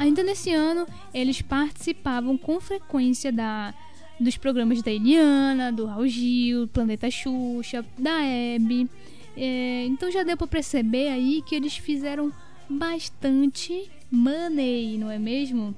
Ainda 0.00 0.22
nesse 0.22 0.50
ano, 0.50 0.86
eles 1.12 1.42
participavam 1.42 2.38
com 2.38 2.58
frequência 2.58 3.30
da, 3.30 3.74
dos 4.18 4.34
programas 4.34 4.80
da 4.80 4.90
Eliana, 4.90 5.70
do 5.70 5.84
Raul 5.84 6.08
Gil, 6.08 6.66
Planeta 6.68 7.10
Xuxa, 7.10 7.84
da 7.98 8.18
Hebe. 8.22 8.88
É, 9.36 9.84
então 9.84 10.10
já 10.10 10.22
deu 10.22 10.38
pra 10.38 10.46
perceber 10.46 11.08
aí 11.08 11.42
que 11.42 11.54
eles 11.54 11.76
fizeram 11.76 12.32
bastante 12.66 13.90
money, 14.10 14.96
não 14.96 15.10
é 15.10 15.18
mesmo? 15.18 15.74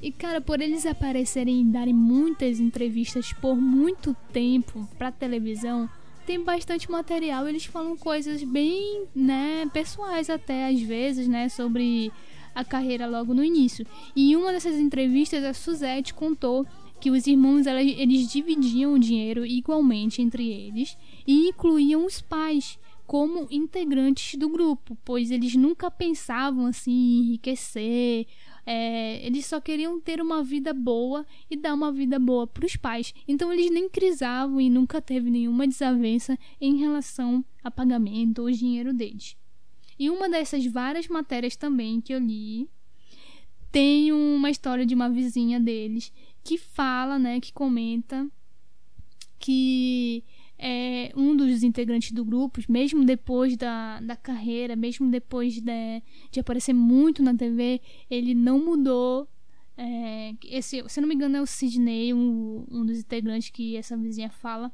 E 0.00 0.10
cara, 0.10 0.40
por 0.40 0.62
eles 0.62 0.86
aparecerem 0.86 1.60
e 1.60 1.64
darem 1.64 1.92
muitas 1.92 2.60
entrevistas 2.60 3.34
por 3.34 3.54
muito 3.54 4.16
tempo 4.32 4.88
pra 4.96 5.12
televisão, 5.12 5.90
tem 6.24 6.42
bastante 6.42 6.90
material. 6.90 7.46
Eles 7.46 7.66
falam 7.66 7.98
coisas 7.98 8.42
bem, 8.42 9.04
né, 9.14 9.68
pessoais 9.74 10.30
até 10.30 10.68
às 10.68 10.80
vezes, 10.80 11.28
né, 11.28 11.50
sobre 11.50 12.10
a 12.54 12.64
carreira 12.64 13.06
logo 13.06 13.34
no 13.34 13.44
início. 13.44 13.86
E 14.14 14.32
em 14.32 14.36
uma 14.36 14.52
dessas 14.52 14.78
entrevistas, 14.78 15.44
a 15.44 15.54
Suzette 15.54 16.14
contou 16.14 16.66
que 17.00 17.10
os 17.10 17.26
irmãos 17.26 17.66
eles 17.66 18.28
dividiam 18.30 18.94
o 18.94 18.98
dinheiro 18.98 19.46
igualmente 19.46 20.20
entre 20.20 20.48
eles 20.50 20.96
e 21.26 21.48
incluíam 21.48 22.04
os 22.04 22.20
pais 22.20 22.78
como 23.06 23.46
integrantes 23.50 24.38
do 24.38 24.50
grupo, 24.50 24.98
pois 25.02 25.30
eles 25.30 25.54
nunca 25.54 25.90
pensavam 25.90 26.66
assim 26.66 26.92
em 26.92 27.20
enriquecer, 27.20 28.26
é, 28.66 29.26
eles 29.26 29.46
só 29.46 29.62
queriam 29.62 29.98
ter 29.98 30.20
uma 30.20 30.44
vida 30.44 30.74
boa 30.74 31.24
e 31.50 31.56
dar 31.56 31.72
uma 31.72 31.90
vida 31.90 32.18
boa 32.18 32.46
para 32.46 32.66
os 32.66 32.76
pais. 32.76 33.14
Então 33.26 33.50
eles 33.50 33.70
nem 33.70 33.88
crisavam 33.88 34.60
e 34.60 34.68
nunca 34.68 35.00
teve 35.00 35.30
nenhuma 35.30 35.66
desavença 35.66 36.38
em 36.60 36.76
relação 36.76 37.42
a 37.64 37.70
pagamento 37.70 38.42
ou 38.42 38.50
dinheiro 38.50 38.92
deles. 38.92 39.37
E 39.98 40.10
uma 40.10 40.28
dessas 40.28 40.64
várias 40.66 41.08
matérias 41.08 41.56
também 41.56 42.00
que 42.00 42.14
eu 42.14 42.18
li 42.18 42.68
tem 43.70 44.12
uma 44.12 44.50
história 44.50 44.86
de 44.86 44.94
uma 44.94 45.10
vizinha 45.10 45.60
deles 45.60 46.12
que 46.42 46.56
fala, 46.56 47.18
né, 47.18 47.40
que 47.40 47.52
comenta 47.52 48.26
que 49.38 50.24
é, 50.58 51.12
um 51.16 51.36
dos 51.36 51.62
integrantes 51.62 52.10
do 52.10 52.24
grupo, 52.24 52.60
mesmo 52.68 53.04
depois 53.04 53.56
da, 53.56 54.00
da 54.00 54.16
carreira, 54.16 54.74
mesmo 54.74 55.08
depois 55.10 55.54
de, 55.54 56.02
de 56.30 56.40
aparecer 56.40 56.72
muito 56.72 57.22
na 57.22 57.34
TV, 57.34 57.80
ele 58.10 58.34
não 58.34 58.58
mudou. 58.58 59.28
É, 59.76 60.34
esse, 60.44 60.82
se 60.88 60.98
eu 60.98 61.02
não 61.02 61.08
me 61.08 61.14
engano, 61.14 61.36
é 61.36 61.40
o 61.40 61.46
Sidney, 61.46 62.12
um, 62.12 62.66
um 62.68 62.84
dos 62.84 62.98
integrantes 62.98 63.50
que 63.50 63.76
essa 63.76 63.96
vizinha 63.96 64.30
fala, 64.30 64.72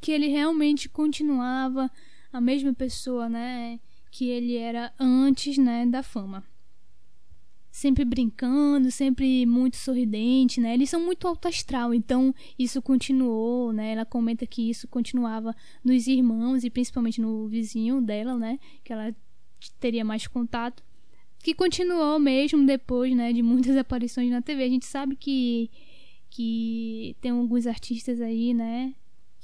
que 0.00 0.12
ele 0.12 0.28
realmente 0.28 0.88
continuava 0.88 1.90
a 2.30 2.40
mesma 2.40 2.74
pessoa, 2.74 3.28
né, 3.28 3.80
que 4.16 4.30
ele 4.30 4.56
era 4.56 4.90
antes, 4.98 5.58
né, 5.58 5.84
da 5.84 6.02
fama 6.02 6.42
sempre 7.70 8.06
brincando, 8.06 8.90
sempre 8.90 9.44
muito 9.44 9.76
sorridente, 9.76 10.62
né? 10.62 10.72
Eles 10.72 10.88
são 10.88 10.98
muito 10.98 11.28
alto 11.28 11.46
astral, 11.46 11.92
então 11.92 12.34
isso 12.58 12.80
continuou, 12.80 13.70
né? 13.70 13.92
Ela 13.92 14.06
comenta 14.06 14.46
que 14.46 14.70
isso 14.70 14.88
continuava 14.88 15.54
nos 15.84 16.06
irmãos 16.06 16.64
e 16.64 16.70
principalmente 16.70 17.20
no 17.20 17.46
vizinho 17.46 18.00
dela, 18.00 18.38
né? 18.38 18.58
Que 18.82 18.94
ela 18.94 19.14
teria 19.78 20.02
mais 20.02 20.26
contato. 20.26 20.82
Que 21.42 21.52
continuou 21.52 22.18
mesmo 22.18 22.64
depois, 22.64 23.14
né? 23.14 23.30
De 23.30 23.42
muitas 23.42 23.76
aparições 23.76 24.30
na 24.30 24.40
TV. 24.40 24.62
A 24.62 24.70
gente 24.70 24.86
sabe 24.86 25.14
que 25.14 25.70
que 26.30 27.14
tem 27.20 27.32
alguns 27.32 27.66
artistas 27.66 28.22
aí, 28.22 28.54
né? 28.54 28.94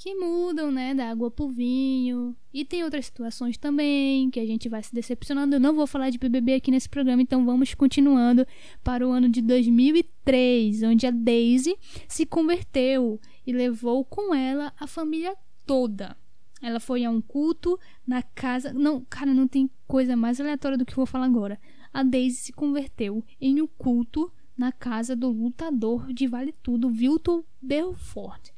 Que 0.02 0.16
mudam, 0.16 0.72
né, 0.72 0.92
da 0.92 1.10
água 1.10 1.30
pro 1.30 1.48
vinho. 1.48 2.34
E 2.52 2.64
tem 2.64 2.82
outras 2.82 3.06
situações 3.06 3.56
também 3.56 4.30
que 4.30 4.40
a 4.40 4.44
gente 4.44 4.68
vai 4.68 4.82
se 4.82 4.92
decepcionando. 4.92 5.54
Eu 5.54 5.60
não 5.60 5.76
vou 5.76 5.86
falar 5.86 6.10
de 6.10 6.18
BBB 6.18 6.54
aqui 6.54 6.72
nesse 6.72 6.88
programa, 6.88 7.22
então 7.22 7.46
vamos 7.46 7.72
continuando 7.72 8.44
para 8.82 9.06
o 9.06 9.12
ano 9.12 9.28
de 9.28 9.40
2003, 9.40 10.82
onde 10.82 11.06
a 11.06 11.12
Daisy 11.12 11.76
se 12.08 12.26
converteu 12.26 13.20
e 13.46 13.52
levou 13.52 14.04
com 14.04 14.34
ela 14.34 14.72
a 14.76 14.88
família 14.88 15.36
toda. 15.64 16.16
Ela 16.60 16.80
foi 16.80 17.04
a 17.04 17.10
um 17.10 17.20
culto 17.20 17.78
na 18.04 18.24
casa. 18.24 18.72
Não, 18.72 19.04
cara, 19.08 19.32
não 19.32 19.46
tem 19.46 19.70
coisa 19.86 20.16
mais 20.16 20.40
aleatória 20.40 20.76
do 20.76 20.84
que 20.84 20.94
eu 20.94 20.96
vou 20.96 21.06
falar 21.06 21.26
agora. 21.26 21.60
A 21.94 22.02
Daisy 22.02 22.38
se 22.38 22.52
converteu 22.52 23.24
em 23.40 23.62
um 23.62 23.68
culto 23.68 24.32
na 24.58 24.72
casa 24.72 25.14
do 25.14 25.30
lutador 25.30 26.12
de 26.12 26.26
Vale 26.26 26.52
Tudo, 26.60 26.90
Vilton 26.90 27.44
Belfort. 27.62 28.51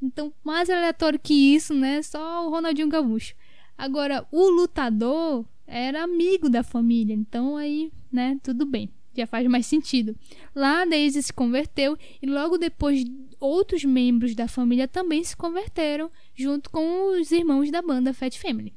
Então, 0.00 0.32
mais 0.44 0.68
aleatório 0.68 1.18
que 1.18 1.54
isso, 1.54 1.72
né? 1.74 2.02
Só 2.02 2.46
o 2.46 2.50
Ronaldinho 2.50 2.88
Gaúcho. 2.88 3.34
Agora, 3.76 4.26
o 4.30 4.48
lutador 4.48 5.44
era 5.66 6.04
amigo 6.04 6.48
da 6.48 6.62
família, 6.62 7.14
então 7.14 7.56
aí, 7.56 7.90
né, 8.10 8.38
tudo 8.42 8.64
bem. 8.64 8.88
Já 9.14 9.26
faz 9.26 9.46
mais 9.48 9.66
sentido. 9.66 10.14
Lá 10.54 10.84
Daisy 10.84 11.22
se 11.22 11.32
converteu 11.32 11.96
e 12.20 12.26
logo 12.26 12.58
depois 12.58 13.04
outros 13.40 13.84
membros 13.84 14.34
da 14.34 14.46
família 14.46 14.86
também 14.86 15.24
se 15.24 15.36
converteram, 15.36 16.10
junto 16.34 16.70
com 16.70 17.18
os 17.18 17.32
irmãos 17.32 17.70
da 17.70 17.80
banda 17.80 18.12
Fat 18.12 18.36
Family. 18.38 18.74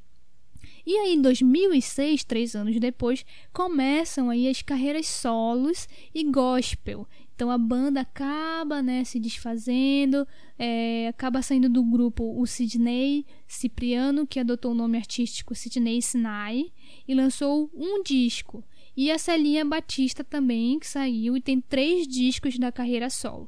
E 0.86 0.98
aí, 0.98 1.14
em 1.14 1.22
2006, 1.22 2.24
três 2.24 2.56
anos 2.56 2.80
depois, 2.80 3.26
começam 3.54 4.30
aí 4.30 4.48
as 4.48 4.62
carreiras 4.62 5.08
solos 5.08 5.88
e 6.16 6.24
gospel. 6.24 7.08
Então 7.40 7.50
a 7.50 7.58
banda 7.58 8.02
acaba 8.02 8.82
né, 8.82 9.06
se 9.06 9.18
desfazendo, 9.18 10.28
é, 10.58 11.08
acaba 11.08 11.42
saindo 11.42 11.70
do 11.70 11.82
grupo 11.82 12.38
o 12.38 12.46
Sidney 12.46 13.26
Cipriano, 13.48 14.28
que 14.28 14.42
adotou 14.42 14.74
o 14.74 14.76
nome 14.76 14.98
artístico 14.98 15.56
Sidney 15.56 16.02
Sinai, 16.02 16.70
e 17.08 17.16
lançou 17.16 17.72
um 17.74 18.04
disco. 18.04 18.62
E 18.94 19.10
a 19.10 19.18
Celinha 19.18 19.64
Batista 19.64 20.22
também, 20.22 20.80
que 20.80 20.86
saiu 20.86 21.38
e 21.38 21.42
tem 21.42 21.62
três 21.62 22.06
discos 22.06 22.60
da 22.60 22.74
carreira 22.74 23.10
solo. 23.10 23.48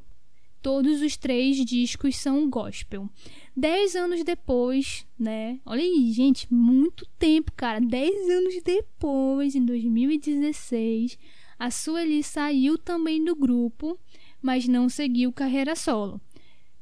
Todos 0.61 1.01
os 1.01 1.17
três 1.17 1.57
discos 1.57 2.15
são 2.15 2.49
gospel. 2.49 3.09
Dez 3.53 3.93
anos 3.93 4.23
depois, 4.23 5.05
né? 5.19 5.59
Olha 5.65 5.83
aí, 5.83 6.13
gente, 6.13 6.47
muito 6.49 7.05
tempo, 7.19 7.51
cara. 7.57 7.81
Dez 7.81 8.29
anos 8.29 8.53
depois, 8.63 9.53
em 9.53 9.65
2016, 9.65 11.17
a 11.61 11.69
Sueli 11.69 12.23
saiu 12.23 12.75
também 12.75 13.23
do 13.23 13.35
grupo, 13.35 13.95
mas 14.41 14.67
não 14.67 14.89
seguiu 14.89 15.31
carreira 15.31 15.75
solo. 15.75 16.19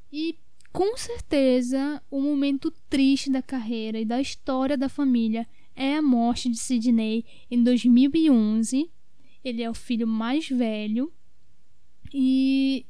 E 0.10 0.38
com 0.72 0.96
certeza 0.96 2.02
o 2.10 2.22
momento 2.22 2.72
triste 2.90 3.30
da 3.30 3.42
carreira 3.42 4.00
e 4.00 4.06
da 4.06 4.22
história 4.22 4.78
da 4.78 4.88
família 4.88 5.46
é 5.76 5.98
a 5.98 6.02
morte 6.02 6.50
de 6.50 6.58
Sidney 6.58 7.26
em 7.52 7.62
2011. 7.62 8.90
Ele 9.44 9.62
é 9.62 9.70
o 9.70 9.74
filho 9.74 10.08
mais 10.08 10.48
velho. 10.48 11.12
E 12.14 12.86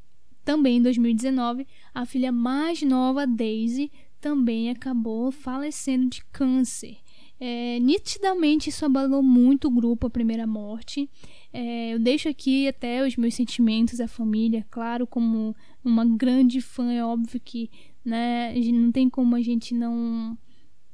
também 0.45 0.77
em 0.77 0.83
2019, 0.83 1.65
a 1.91 2.05
filha 2.05 2.31
mais 2.31 2.83
nova, 2.83 3.25
Daisy, 3.25 3.91
também 4.21 4.69
acabou 4.69 5.31
falecendo 5.31 6.07
de 6.07 6.23
câncer. 6.25 6.97
É, 7.39 7.79
nitidamente 7.79 8.69
isso 8.69 8.85
abalou 8.85 9.23
muito 9.23 9.69
o 9.69 9.71
grupo, 9.71 10.07
a 10.07 10.09
primeira 10.09 10.45
morte. 10.45 11.09
É, 11.51 11.93
eu 11.93 11.99
deixo 11.99 12.29
aqui 12.29 12.67
até 12.67 13.05
os 13.05 13.15
meus 13.15 13.33
sentimentos 13.33 13.99
à 13.99 14.07
família, 14.07 14.65
claro, 14.69 15.07
como 15.07 15.55
uma 15.83 16.05
grande 16.05 16.61
fã, 16.61 16.91
é 16.91 17.03
óbvio 17.03 17.39
que 17.39 17.69
né, 18.05 18.53
não 18.71 18.91
tem 18.91 19.09
como 19.09 19.35
a 19.35 19.41
gente 19.41 19.73
não 19.73 20.37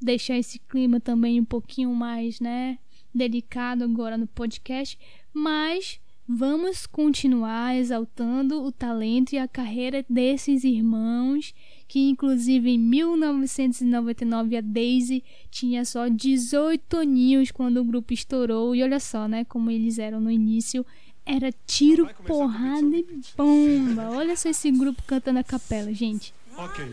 deixar 0.00 0.36
esse 0.38 0.58
clima 0.58 1.00
também 1.00 1.40
um 1.40 1.44
pouquinho 1.44 1.94
mais 1.94 2.40
né, 2.40 2.78
delicado 3.14 3.84
agora 3.84 4.16
no 4.16 4.26
podcast, 4.26 4.98
mas 5.32 6.00
vamos 6.28 6.86
continuar 6.86 7.76
exaltando 7.76 8.62
o 8.62 8.72
talento 8.72 9.32
e 9.32 9.38
a 9.38 9.46
carreira 9.46 10.04
desses 10.08 10.64
irmãos, 10.64 11.54
que 11.86 12.08
inclusive 12.08 12.70
em 12.70 12.78
1999 12.78 14.56
a 14.56 14.60
Daisy 14.60 15.22
tinha 15.50 15.84
só 15.84 16.08
18 16.08 16.96
aninhos 16.96 17.50
quando 17.50 17.78
o 17.78 17.84
grupo 17.84 18.12
estourou, 18.12 18.74
e 18.74 18.82
olha 18.82 18.98
só, 18.98 19.28
né, 19.28 19.44
como 19.44 19.70
eles 19.70 19.98
eram 19.98 20.20
no 20.20 20.30
início, 20.30 20.84
era 21.24 21.52
tiro, 21.66 22.08
porrada 22.26 22.96
e 22.96 23.06
bomba. 23.36 24.10
Olha 24.10 24.36
só 24.36 24.48
esse 24.48 24.70
grupo 24.70 25.02
cantando 25.06 25.40
a 25.40 25.44
capela, 25.44 25.92
gente. 25.92 26.32
Ok. 26.56 26.84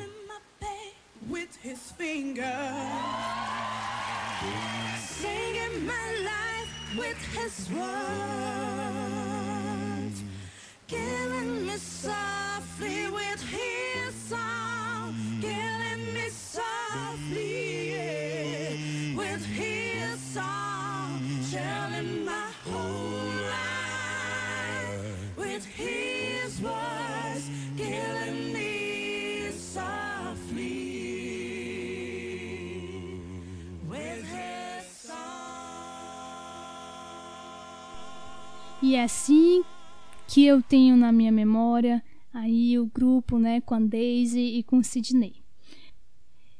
With 1.29 1.49
his 1.63 1.93
finger. 1.97 2.43
Singing 4.99 5.85
my 5.85 6.19
life 6.21 6.69
with 6.97 7.15
his 7.33 7.69
words, 7.71 8.82
killing 10.93 11.65
me 11.67 11.77
softly 11.77 13.09
with 13.09 13.41
his 13.57 14.13
song, 14.31 15.15
killing 15.41 16.03
me 16.15 16.27
softly 16.29 17.55
with 19.15 19.43
his 19.45 20.19
song, 20.35 21.19
telling 21.51 22.25
my 22.25 22.47
whole 22.69 23.31
life 23.55 25.37
with 25.37 25.65
his 25.65 26.61
words, 26.61 27.43
killing 27.77 28.53
me 28.53 29.49
softly 29.51 30.79
with 33.89 34.23
his 34.37 34.83
song. 35.07 35.33
É 38.83 38.99
assim 39.03 39.63
que 40.33 40.47
eu 40.47 40.63
tenho 40.63 40.97
na 40.97 41.11
minha 41.11 41.31
memória 41.31 42.03
aí 42.33 42.79
o 42.79 42.87
grupo, 42.87 43.37
né, 43.37 43.61
com 43.61 43.75
a 43.75 43.79
Daisy 43.79 44.39
e 44.39 44.63
com 44.63 44.79
o 44.79 44.83
Sidney. 44.83 45.43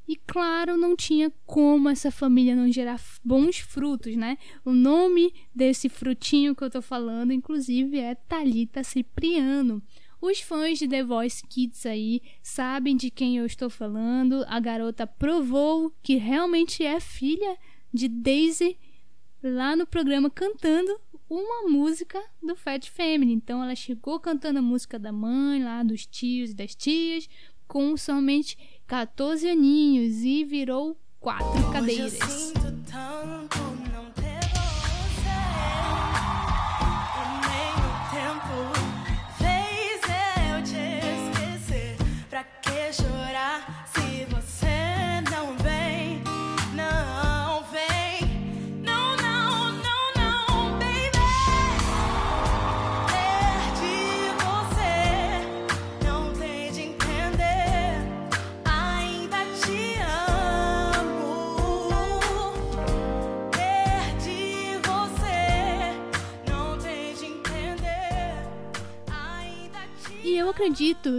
E 0.08 0.16
claro, 0.16 0.78
não 0.78 0.96
tinha 0.96 1.34
como 1.44 1.90
essa 1.90 2.12
família 2.12 2.56
não 2.56 2.72
gerar 2.72 3.02
bons 3.26 3.58
frutos, 3.58 4.16
né? 4.16 4.38
O 4.64 4.74
nome 4.74 5.34
desse 5.56 5.90
frutinho 5.90 6.56
que 6.56 6.64
eu 6.64 6.70
tô 6.70 6.84
falando, 6.84 7.34
inclusive, 7.34 7.98
é 7.98 8.14
Talita 8.14 8.84
Cipriano. 8.84 9.82
Os 10.22 10.40
fãs 10.40 10.78
de 10.78 10.88
The 10.88 11.04
Voice 11.04 11.42
Kids 11.48 11.84
aí 11.88 12.22
sabem 12.44 12.96
de 12.96 13.10
quem 13.10 13.38
eu 13.38 13.46
estou 13.48 13.72
falando. 13.72 14.46
A 14.50 14.60
garota 14.60 15.08
provou 15.08 15.92
que 16.04 16.18
realmente 16.18 16.84
é 16.84 17.00
filha 17.00 17.58
de 17.92 18.08
Daisy 18.08 18.78
lá 19.43 19.75
no 19.75 19.86
programa 19.86 20.29
cantando 20.29 20.99
uma 21.29 21.69
música 21.69 22.21
do 22.41 22.56
Fat 22.56 22.89
Family. 22.89 23.34
Então 23.34 23.63
ela 23.63 23.75
chegou 23.75 24.19
cantando 24.19 24.60
a 24.60 24.62
música 24.62 24.97
da 24.97 25.12
mãe, 25.12 25.63
lá 25.63 25.84
dos 25.84 26.06
tios 26.06 26.51
e 26.51 26.53
das 26.53 26.73
tias, 26.75 27.27
com 27.67 27.95
somente 27.97 28.58
14 28.88 29.47
aninhos 29.49 30.19
e 30.23 30.43
virou 30.43 30.97
quatro 31.19 31.47
Hoje 31.47 31.65
eu 31.65 31.71
cadeiras. 31.71 32.13
sinto 32.13 32.62
tanto 32.89 33.73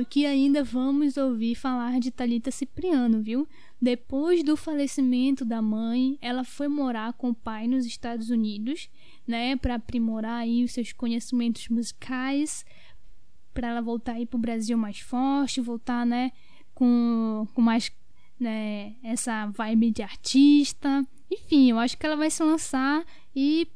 que 0.08 0.24
ainda 0.24 0.62
vamos 0.62 1.16
ouvir 1.16 1.54
falar 1.54 2.00
de 2.00 2.10
Talita 2.10 2.50
Cipriano, 2.50 3.22
viu? 3.22 3.48
Depois 3.80 4.42
do 4.42 4.56
falecimento 4.56 5.44
da 5.44 5.60
mãe, 5.60 6.18
ela 6.20 6.44
foi 6.44 6.68
morar 6.68 7.12
com 7.12 7.30
o 7.30 7.34
pai 7.34 7.66
nos 7.66 7.84
Estados 7.84 8.30
Unidos, 8.30 8.88
né, 9.26 9.56
para 9.56 9.74
aprimorar 9.74 10.40
aí 10.40 10.64
os 10.64 10.72
seus 10.72 10.92
conhecimentos 10.92 11.68
musicais, 11.68 12.64
para 13.52 13.68
ela 13.68 13.82
voltar 13.82 14.12
aí 14.12 14.26
pro 14.26 14.38
Brasil 14.38 14.76
mais 14.78 15.00
forte, 15.00 15.60
voltar, 15.60 16.06
né, 16.06 16.32
com, 16.74 17.46
com 17.54 17.60
mais 17.60 17.90
né, 18.38 18.94
essa 19.02 19.46
vibe 19.46 19.90
de 19.90 20.02
artista. 20.02 21.06
Enfim, 21.30 21.70
eu 21.70 21.78
acho 21.78 21.96
que 21.98 22.06
ela 22.06 22.16
vai 22.16 22.30
se 22.30 22.42
lançar 22.42 23.04
e 23.34 23.68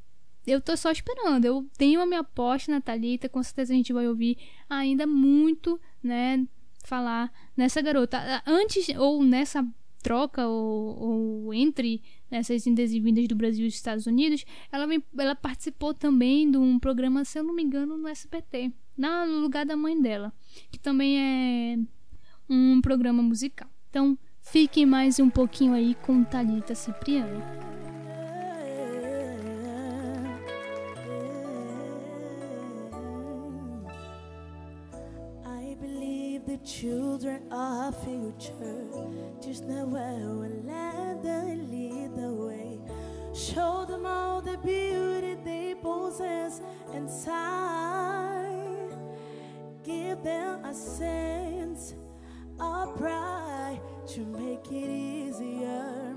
eu 0.46 0.60
tô 0.60 0.76
só 0.76 0.90
esperando. 0.90 1.44
Eu 1.44 1.66
tenho 1.76 2.00
a 2.00 2.06
minha 2.06 2.20
aposta 2.20 2.72
na 2.72 2.80
Thalita, 2.80 3.28
com 3.28 3.42
certeza 3.42 3.72
a 3.72 3.76
gente 3.76 3.92
vai 3.92 4.08
ouvir 4.08 4.38
ainda 4.68 5.06
muito, 5.06 5.80
né, 6.02 6.46
falar 6.84 7.32
nessa 7.56 7.80
garota. 7.80 8.42
Antes 8.46 8.88
ou 8.96 9.22
nessa 9.22 9.66
troca 10.02 10.46
ou, 10.46 10.98
ou 11.46 11.54
entre 11.54 12.02
nessas 12.30 12.66
indas 12.66 12.92
e 12.92 13.00
vindas 13.00 13.26
do 13.26 13.34
Brasil 13.34 13.64
e 13.64 13.68
dos 13.68 13.76
Estados 13.76 14.06
Unidos, 14.06 14.44
ela, 14.70 14.86
ela 15.18 15.34
participou 15.34 15.92
também 15.94 16.50
de 16.50 16.56
um 16.56 16.78
programa, 16.78 17.24
se 17.24 17.38
eu 17.38 17.44
não 17.44 17.54
me 17.54 17.62
engano, 17.62 17.96
no 17.96 18.08
SBT, 18.08 18.72
na, 18.96 19.26
no 19.26 19.40
lugar 19.40 19.64
da 19.64 19.76
mãe 19.76 20.00
dela, 20.00 20.32
que 20.70 20.78
também 20.78 21.18
é 21.18 21.78
um 22.48 22.80
programa 22.80 23.22
musical. 23.22 23.68
Então, 23.90 24.18
fiquem 24.40 24.86
mais 24.86 25.18
um 25.18 25.30
pouquinho 25.30 25.74
aí 25.74 25.94
com 25.94 26.24
Thalita 26.24 26.74
Cipriano. 26.74 27.42
Children 36.68 37.42
are 37.50 37.90
future. 37.90 38.86
Just 39.40 39.64
know 39.64 39.86
where 39.86 40.18
we'll 40.18 40.62
let 40.64 41.22
them 41.22 41.70
lead 41.70 42.14
the 42.14 42.30
way. 42.30 42.78
Show 43.32 43.86
them 43.86 44.04
all 44.04 44.42
the 44.42 44.58
beauty 44.58 45.36
they 45.44 45.74
possess 45.80 46.60
inside. 46.92 48.58
Give 49.82 50.22
them 50.22 50.62
a 50.64 50.74
sense 50.74 51.94
of 52.60 52.94
pride 52.98 53.80
to 54.08 54.20
make 54.26 54.70
it 54.70 54.90
easier. 54.90 56.16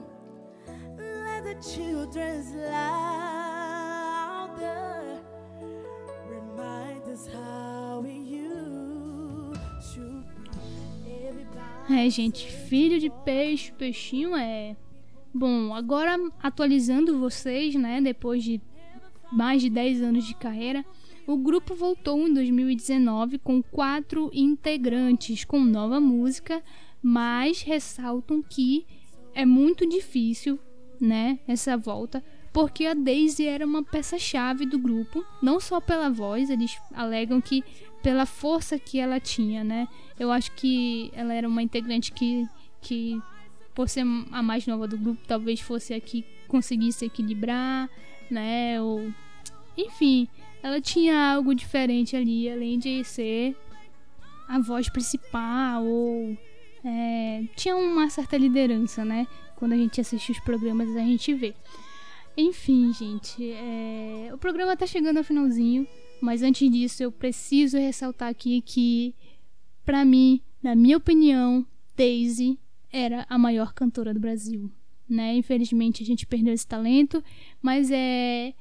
Let 0.98 1.46
the 1.46 1.56
children's 1.64 2.54
laughter 2.56 3.62
remind 6.28 7.04
us 7.04 7.28
how 7.32 7.61
É, 11.94 12.10
gente, 12.10 12.50
filho 12.50 13.00
de 13.00 13.10
peixe, 13.24 13.72
peixinho 13.74 14.36
é. 14.36 14.76
Bom, 15.34 15.74
agora 15.74 16.18
atualizando 16.42 17.20
vocês, 17.20 17.76
né, 17.76 18.02
depois 18.02 18.44
de 18.44 18.62
mais 19.32 19.62
de 19.62 19.70
10 19.70 20.02
anos 20.02 20.26
de 20.26 20.34
carreira, 20.34 20.86
o 21.28 21.38
grupo 21.38 21.76
voltou 21.76 22.28
em 22.28 22.34
2019 22.34 23.40
com 23.40 23.62
quatro 23.62 24.30
integrantes 24.34 25.44
com 25.44 25.60
nova 25.60 26.00
música, 26.00 26.64
mas 27.02 27.62
ressaltam 27.62 28.42
que 28.42 28.86
é 29.34 29.46
muito 29.46 29.88
difícil, 29.88 30.60
né, 31.00 31.40
essa 31.48 31.78
volta, 31.78 32.24
porque 32.54 32.86
a 32.86 32.94
Daisy 32.94 33.46
era 33.48 33.66
uma 33.66 33.84
peça-chave 33.84 34.66
do 34.66 34.78
grupo, 34.78 35.26
não 35.42 35.60
só 35.60 35.80
pela 35.80 36.10
voz, 36.10 36.50
eles 36.50 36.78
alegam 36.94 37.40
que 37.40 37.64
pela 38.02 38.26
força 38.26 38.80
que 38.80 39.00
ela 39.00 39.20
tinha, 39.20 39.64
né? 39.64 39.88
Eu 40.20 40.32
acho 40.32 40.52
que 40.54 41.12
ela 41.14 41.34
era 41.34 41.48
uma 41.48 41.62
integrante 41.62 42.12
que, 42.12 42.48
que 42.82 43.22
por 43.74 43.88
ser 43.88 44.02
a 44.32 44.42
mais 44.42 44.66
nova 44.68 44.88
do 44.88 44.98
grupo, 44.98 45.22
talvez 45.28 45.60
fosse 45.60 45.94
a 45.94 46.00
que 46.00 46.26
conseguisse 46.48 47.06
equilibrar, 47.06 47.90
né? 48.30 48.82
Ou, 48.82 49.12
enfim, 49.78 50.28
ela 50.62 50.82
tinha 50.82 51.34
algo 51.34 51.56
diferente 51.56 52.16
ali, 52.16 52.50
além 52.50 52.78
de 52.78 53.04
ser 53.04 53.56
a 54.48 54.60
voz 54.60 54.90
principal 54.90 55.84
ou 55.86 56.38
é, 56.84 57.44
tinha 57.56 57.76
uma 57.76 58.10
certa 58.10 58.38
liderança, 58.38 59.06
né? 59.06 59.28
Quando 59.56 59.74
a 59.74 59.78
gente 59.78 60.02
assiste 60.02 60.32
os 60.32 60.40
programas 60.40 60.90
a 60.96 61.00
gente 61.00 61.34
vê. 61.34 61.54
Enfim, 62.36 62.92
gente, 62.94 63.52
é, 63.52 64.30
o 64.34 64.38
programa 64.38 64.76
tá 64.76 64.88
chegando 64.88 65.18
ao 65.18 65.24
finalzinho, 65.24 65.88
mas 66.22 66.44
antes 66.44 66.70
disso 66.70 67.04
eu 67.04 67.12
preciso 67.12 67.78
ressaltar 67.78 68.30
aqui 68.30 68.62
que, 68.62 69.16
pra 69.84 70.06
mim, 70.06 70.42
na 70.62 70.76
minha 70.76 70.98
opinião, 70.98 71.66
Daisy 71.98 72.60
era 72.92 73.26
a 73.30 73.38
maior 73.38 73.74
cantora 73.74 74.14
do 74.14 74.20
Brasil, 74.20 74.72
né? 75.10 75.36
Infelizmente 75.36 76.04
a 76.04 76.06
gente 76.06 76.26
perdeu 76.26 76.54
esse 76.54 76.68
talento, 76.68 77.24
mas 77.62 77.90
é 77.92 78.54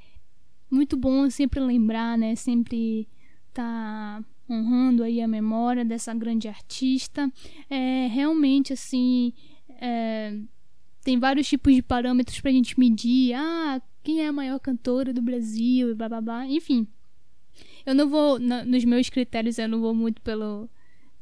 muito 0.70 0.96
bom 0.96 1.28
sempre 1.28 1.60
lembrar, 1.60 2.16
né? 2.16 2.34
Sempre 2.34 3.08
tá 3.52 4.24
honrando 4.48 5.02
aí 5.02 5.20
a 5.20 5.28
memória 5.28 5.84
dessa 5.84 6.14
grande 6.14 6.48
artista. 6.48 7.30
É 7.68 8.08
realmente 8.08 8.72
assim, 8.72 9.32
é, 9.80 10.38
tem 11.02 11.18
vários 11.18 11.48
tipos 11.48 11.74
de 11.74 11.82
parâmetros 11.82 12.40
pra 12.40 12.50
gente 12.50 12.78
medir. 12.78 13.34
Ah, 13.34 13.80
quem 14.02 14.22
é 14.22 14.28
a 14.28 14.32
maior 14.32 14.58
cantora 14.58 15.12
do 15.12 15.22
Brasil 15.22 15.90
e 15.90 15.94
blá. 15.94 16.46
Enfim, 16.46 16.86
eu 17.84 17.94
não 17.94 18.08
vou, 18.08 18.38
nos 18.38 18.84
meus 18.84 19.08
critérios, 19.08 19.58
eu 19.58 19.68
não 19.68 19.80
vou 19.80 19.94
muito 19.94 20.20
pelo, 20.22 20.68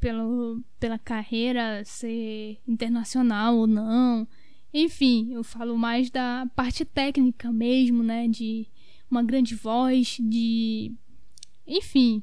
pelo, 0.01 0.63
pela 0.79 0.99
carreira 0.99 1.83
ser 1.85 2.59
internacional 2.67 3.57
ou 3.57 3.67
não. 3.67 4.27
Enfim, 4.73 5.33
eu 5.33 5.43
falo 5.43 5.77
mais 5.79 6.11
da 6.11 6.47
parte 6.55 6.85
técnica 6.85 7.51
mesmo, 7.53 8.03
né? 8.03 8.29
De 8.29 8.67
uma 9.11 9.23
grande 9.23 9.55
voz, 9.55 10.19
de. 10.21 10.93
Enfim. 11.67 12.23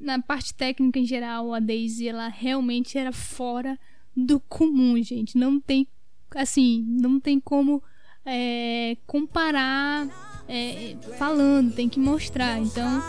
Na 0.00 0.20
parte 0.20 0.54
técnica 0.54 0.98
em 0.98 1.06
geral, 1.06 1.54
a 1.54 1.60
Daisy, 1.60 2.08
ela 2.08 2.28
realmente 2.28 2.98
era 2.98 3.12
fora 3.12 3.78
do 4.16 4.40
comum, 4.40 5.00
gente. 5.02 5.36
Não 5.38 5.60
tem. 5.60 5.86
Assim, 6.34 6.84
não 6.86 7.18
tem 7.18 7.40
como 7.40 7.82
é, 8.24 8.96
comparar 9.06 10.06
é, 10.48 10.96
falando, 11.18 11.72
tem 11.72 11.88
que 11.88 12.00
mostrar. 12.00 12.58
Então. 12.58 13.02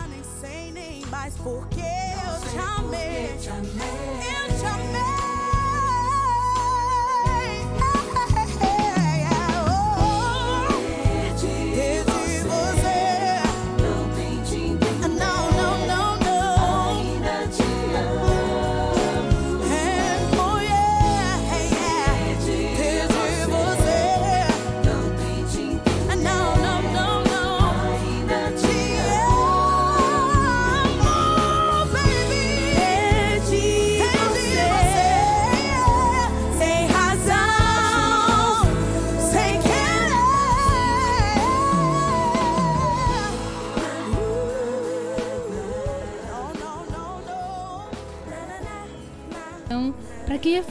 Eu 2.22 2.40
te 2.42 2.58
amei. 2.58 3.34
Eu 3.34 3.38
te 3.40 3.50
amei. 4.66 5.39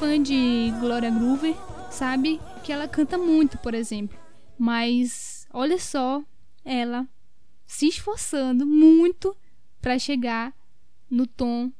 Fã 0.08 0.22
de 0.22 0.72
Gloria 0.80 1.10
Groover, 1.10 1.54
sabe 1.90 2.40
que 2.64 2.72
ela 2.72 2.88
canta 2.88 3.18
muito, 3.18 3.58
por 3.58 3.74
exemplo. 3.74 4.18
Mas 4.58 5.46
olha 5.52 5.78
só 5.78 6.22
ela 6.64 7.06
se 7.66 7.88
esforçando 7.88 8.64
muito 8.64 9.36
para 9.82 9.98
chegar 9.98 10.54
no 11.10 11.26
tom 11.26 11.70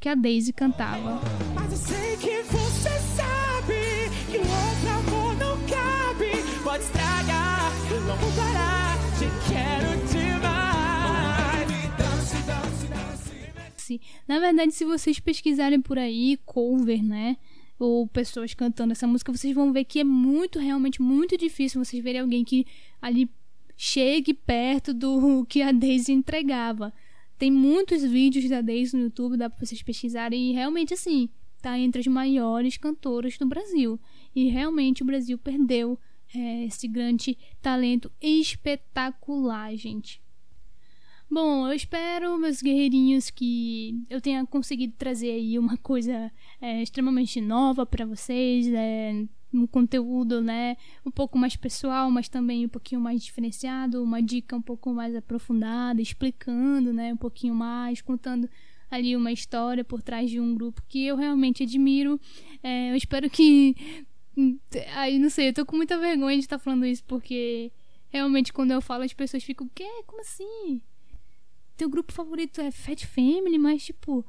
que 0.00 0.08
a 0.08 0.16
Daisy 0.16 0.52
cantava. 0.52 1.20
Mas 1.54 1.70
eu 1.70 1.78
sei 1.78 2.16
que 2.16 2.42
você 2.42 2.98
sabe 3.14 4.10
que 4.28 4.38
um 4.38 4.40
outro 4.40 4.88
amor 4.98 5.36
não 5.36 5.56
cabe. 5.68 6.32
Pode 6.64 6.82
estragar, 6.82 7.70
eu 7.92 8.00
não 8.00 8.16
vou 8.16 8.32
parar. 8.32 8.96
Te 9.18 9.26
quero 9.52 9.96
demais. 10.10 10.62
Na 14.26 14.38
verdade, 14.38 14.72
se 14.72 14.84
vocês 14.84 15.20
pesquisarem 15.20 15.80
por 15.80 15.98
aí 15.98 16.38
cover, 16.44 17.04
né? 17.04 17.36
Ou 17.82 18.06
pessoas 18.06 18.54
cantando 18.54 18.92
essa 18.92 19.08
música, 19.08 19.32
vocês 19.32 19.52
vão 19.52 19.72
ver 19.72 19.82
que 19.84 19.98
é 19.98 20.04
muito, 20.04 20.60
realmente 20.60 21.02
muito 21.02 21.36
difícil 21.36 21.84
vocês 21.84 22.00
verem 22.00 22.20
alguém 22.20 22.44
que 22.44 22.64
ali 23.00 23.28
chegue 23.76 24.32
perto 24.32 24.94
do 24.94 25.44
que 25.50 25.60
a 25.60 25.72
Daisy 25.72 26.12
entregava. 26.12 26.92
Tem 27.36 27.50
muitos 27.50 28.04
vídeos 28.04 28.48
da 28.48 28.60
Daisy 28.60 28.96
no 28.96 29.02
YouTube, 29.02 29.36
dá 29.36 29.50
pra 29.50 29.66
vocês 29.66 29.82
pesquisarem 29.82 30.50
e 30.50 30.52
realmente 30.52 30.94
assim, 30.94 31.28
tá 31.60 31.76
entre 31.76 31.98
as 31.98 32.06
maiores 32.06 32.76
cantoras 32.76 33.36
do 33.36 33.46
Brasil. 33.46 33.98
E 34.32 34.48
realmente 34.48 35.02
o 35.02 35.04
Brasil 35.04 35.36
perdeu 35.36 35.98
eh, 36.32 36.66
esse 36.66 36.86
grande 36.86 37.36
talento 37.60 38.12
espetacular, 38.20 39.74
gente. 39.74 40.22
Bom, 41.34 41.66
eu 41.66 41.72
espero, 41.72 42.36
meus 42.36 42.60
guerreirinhos, 42.60 43.30
que 43.30 44.04
eu 44.10 44.20
tenha 44.20 44.44
conseguido 44.44 44.92
trazer 44.98 45.30
aí 45.30 45.58
uma 45.58 45.78
coisa 45.78 46.30
é, 46.60 46.82
extremamente 46.82 47.40
nova 47.40 47.86
para 47.86 48.04
vocês, 48.04 48.68
é, 48.68 49.14
um 49.50 49.66
conteúdo, 49.66 50.42
né, 50.42 50.76
um 51.06 51.10
pouco 51.10 51.38
mais 51.38 51.56
pessoal, 51.56 52.10
mas 52.10 52.28
também 52.28 52.66
um 52.66 52.68
pouquinho 52.68 53.00
mais 53.00 53.24
diferenciado, 53.24 54.04
uma 54.04 54.20
dica 54.20 54.54
um 54.54 54.60
pouco 54.60 54.92
mais 54.92 55.16
aprofundada, 55.16 56.02
explicando, 56.02 56.92
né, 56.92 57.14
um 57.14 57.16
pouquinho 57.16 57.54
mais, 57.54 58.02
contando 58.02 58.46
ali 58.90 59.16
uma 59.16 59.32
história 59.32 59.82
por 59.82 60.02
trás 60.02 60.28
de 60.28 60.38
um 60.38 60.54
grupo 60.54 60.82
que 60.86 61.06
eu 61.06 61.16
realmente 61.16 61.62
admiro. 61.62 62.20
É, 62.62 62.90
eu 62.90 62.94
espero 62.94 63.30
que, 63.30 63.74
aí 64.94 65.18
não 65.18 65.30
sei, 65.30 65.48
eu 65.48 65.54
tô 65.54 65.64
com 65.64 65.76
muita 65.76 65.96
vergonha 65.96 66.36
de 66.36 66.42
estar 66.44 66.58
falando 66.58 66.84
isso 66.84 67.02
porque 67.04 67.72
realmente 68.10 68.52
quando 68.52 68.72
eu 68.72 68.82
falo 68.82 69.02
as 69.02 69.14
pessoas 69.14 69.42
ficam, 69.42 69.66
o 69.66 69.70
quê? 69.74 69.88
Como 70.06 70.20
assim? 70.20 70.82
Teu 71.76 71.88
grupo 71.88 72.12
favorito 72.12 72.60
é 72.60 72.70
Fat 72.70 73.04
Family, 73.06 73.58
mas 73.58 73.84
tipo, 73.84 74.24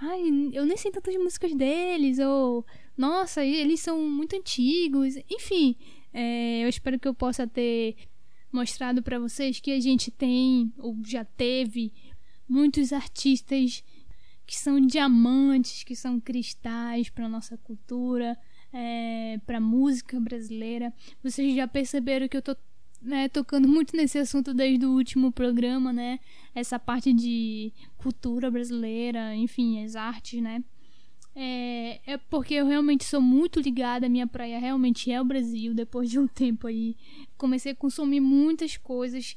ai, 0.00 0.20
eu 0.52 0.64
nem 0.66 0.76
sei 0.76 0.90
tantas 0.90 1.14
músicas 1.16 1.54
deles, 1.54 2.18
ou 2.18 2.64
nossa, 2.96 3.44
eles 3.44 3.80
são 3.80 4.00
muito 4.08 4.36
antigos, 4.36 5.16
enfim, 5.30 5.76
é, 6.12 6.64
eu 6.64 6.68
espero 6.68 6.98
que 6.98 7.08
eu 7.08 7.14
possa 7.14 7.46
ter 7.46 7.96
mostrado 8.52 9.02
pra 9.02 9.18
vocês 9.18 9.60
que 9.60 9.70
a 9.70 9.80
gente 9.80 10.10
tem, 10.10 10.72
ou 10.78 10.96
já 11.04 11.24
teve, 11.24 11.92
muitos 12.48 12.92
artistas 12.92 13.84
que 14.46 14.56
são 14.56 14.80
diamantes, 14.80 15.84
que 15.84 15.94
são 15.94 16.18
cristais 16.18 17.10
para 17.10 17.28
nossa 17.28 17.58
cultura, 17.58 18.38
é, 18.72 19.38
para 19.44 19.60
música 19.60 20.18
brasileira. 20.18 20.92
Vocês 21.22 21.54
já 21.54 21.68
perceberam 21.68 22.26
que 22.26 22.36
eu 22.36 22.42
tô 22.42 22.56
né, 23.00 23.28
tocando 23.28 23.68
muito 23.68 23.96
nesse 23.96 24.18
assunto 24.18 24.52
desde 24.52 24.84
o 24.84 24.92
último 24.92 25.32
programa, 25.32 25.92
né? 25.92 26.18
Essa 26.54 26.78
parte 26.78 27.12
de 27.12 27.72
cultura 27.96 28.50
brasileira, 28.50 29.34
enfim, 29.34 29.84
as 29.84 29.94
artes, 29.96 30.42
né? 30.42 30.62
É, 31.34 32.00
é 32.04 32.16
porque 32.16 32.54
eu 32.54 32.66
realmente 32.66 33.04
sou 33.04 33.20
muito 33.20 33.60
ligada, 33.60 34.06
a 34.06 34.08
minha 34.08 34.26
praia 34.26 34.58
realmente 34.58 35.12
é 35.12 35.20
o 35.20 35.24
Brasil. 35.24 35.72
Depois 35.72 36.10
de 36.10 36.18
um 36.18 36.26
tempo 36.28 36.66
aí, 36.66 36.96
comecei 37.36 37.72
a 37.72 37.76
consumir 37.76 38.20
muitas 38.20 38.76
coisas 38.76 39.36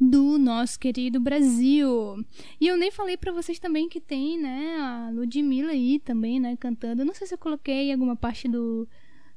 do 0.00 0.38
nosso 0.38 0.78
querido 0.78 1.20
Brasil. 1.20 2.24
E 2.60 2.66
eu 2.66 2.76
nem 2.76 2.90
falei 2.90 3.16
pra 3.16 3.32
vocês 3.32 3.58
também 3.58 3.88
que 3.88 4.00
tem, 4.00 4.40
né, 4.40 4.76
a 4.78 5.10
Ludmilla 5.12 5.72
aí 5.72 5.98
também, 5.98 6.40
né, 6.40 6.56
cantando. 6.56 7.04
Não 7.04 7.14
sei 7.14 7.26
se 7.26 7.34
eu 7.34 7.38
coloquei 7.38 7.92
alguma 7.92 8.16
parte 8.16 8.48
do 8.48 8.88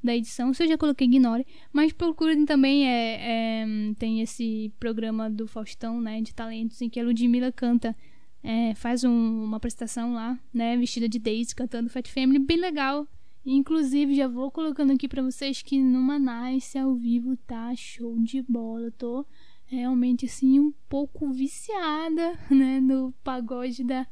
da 0.04 0.16
edição, 0.16 0.54
se 0.54 0.64
eu 0.64 0.68
já 0.68 0.78
coloquei, 0.78 1.08
ignore. 1.08 1.46
Mas 1.72 1.94
procurem 1.94 2.46
também, 2.46 2.88
é, 2.88 3.62
é, 3.64 3.66
tem 3.98 4.22
esse 4.22 4.72
programa 4.80 5.30
do 5.30 5.48
Faustão, 5.48 6.02
né, 6.02 6.22
de 6.22 6.34
talentos, 6.34 6.82
em 6.82 6.90
que 6.90 7.00
a 7.00 7.04
Ludmilla 7.04 7.52
canta, 7.52 7.96
é, 8.44 8.76
faz 8.76 9.04
um- 9.04 9.44
uma 9.46 9.58
apresentação 9.58 10.14
lá, 10.14 10.38
né, 10.54 10.76
vestida 10.76 11.08
de 11.08 11.18
Daisy, 11.20 11.56
cantando 11.56 11.90
Fat 11.90 12.08
Family, 12.12 12.40
bem 12.40 12.58
legal. 12.58 13.08
Inclusive, 13.46 14.16
já 14.16 14.28
vou 14.28 14.50
colocando 14.52 14.92
aqui 14.94 15.08
pra 15.08 15.22
vocês 15.22 15.62
que 15.62 15.78
no 15.82 16.00
Manaus 16.02 16.76
ao 16.76 16.96
vivo 16.96 17.36
tá 17.38 17.74
show 17.76 18.18
de 18.20 18.42
bola. 18.42 18.86
Eu 18.88 18.92
tô 18.92 19.26
realmente, 19.66 20.26
assim, 20.26 20.60
um 20.60 20.74
pouco 20.88 21.30
viciada, 21.32 22.38
né, 22.52 22.80
no 22.80 23.14
pagode 23.24 23.84
da 23.84 24.06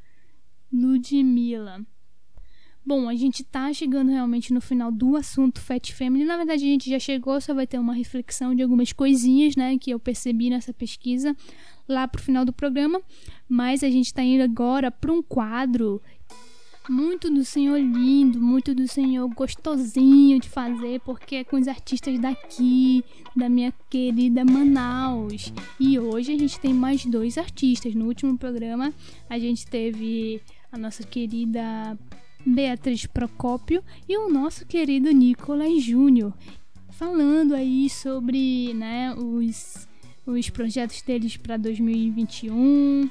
Ludmilla. 0.72 1.86
Bom, 2.94 3.08
a 3.08 3.16
gente 3.16 3.42
tá 3.42 3.72
chegando 3.72 4.12
realmente 4.12 4.54
no 4.54 4.60
final 4.60 4.92
do 4.92 5.16
assunto 5.16 5.62
Fat 5.62 5.94
Family. 5.94 6.26
Na 6.26 6.36
verdade, 6.36 6.66
a 6.66 6.68
gente 6.68 6.90
já 6.90 7.00
chegou, 7.00 7.40
só 7.40 7.54
vai 7.54 7.66
ter 7.66 7.80
uma 7.80 7.94
reflexão 7.94 8.54
de 8.54 8.62
algumas 8.62 8.92
coisinhas, 8.92 9.56
né, 9.56 9.78
que 9.78 9.92
eu 9.92 9.98
percebi 9.98 10.50
nessa 10.50 10.74
pesquisa 10.74 11.34
lá 11.88 12.06
pro 12.06 12.22
final 12.22 12.44
do 12.44 12.52
programa. 12.52 13.02
Mas 13.48 13.82
a 13.82 13.90
gente 13.90 14.14
tá 14.14 14.22
indo 14.22 14.44
agora 14.44 14.92
para 14.92 15.10
um 15.10 15.24
quadro 15.24 16.02
muito 16.90 17.34
do 17.34 17.46
senhor 17.46 17.80
lindo, 17.80 18.42
muito 18.42 18.76
do 18.76 18.86
senhor 18.86 19.26
gostosinho 19.30 20.38
de 20.38 20.50
fazer, 20.50 21.00
porque 21.00 21.38
é 21.38 21.44
com 21.46 21.56
os 21.56 21.70
artistas 21.70 22.20
daqui, 22.20 23.06
da 23.34 23.48
minha 23.48 23.74
querida 23.90 24.44
Manaus. 24.44 25.54
E 25.80 25.98
hoje 25.98 26.34
a 26.34 26.38
gente 26.38 26.60
tem 26.60 26.74
mais 26.74 27.06
dois 27.06 27.38
artistas. 27.38 27.96
No 27.96 28.08
último 28.08 28.38
programa 28.38 28.94
a 29.30 29.40
gente 29.40 29.66
teve 29.66 30.42
a 30.70 30.78
nossa 30.78 31.04
querida 31.04 31.98
Beatriz 32.46 33.06
Procópio 33.06 33.84
e 34.08 34.18
o 34.18 34.30
nosso 34.30 34.66
querido 34.66 35.12
Nicolas 35.12 35.84
Júnior, 35.84 36.34
falando 36.92 37.54
aí 37.54 37.90
sobre 37.90 38.74
né, 38.74 39.14
os, 39.16 39.88
os 40.26 40.50
projetos 40.50 41.02
deles 41.02 41.38
para 41.38 41.58
2021, 41.58 43.10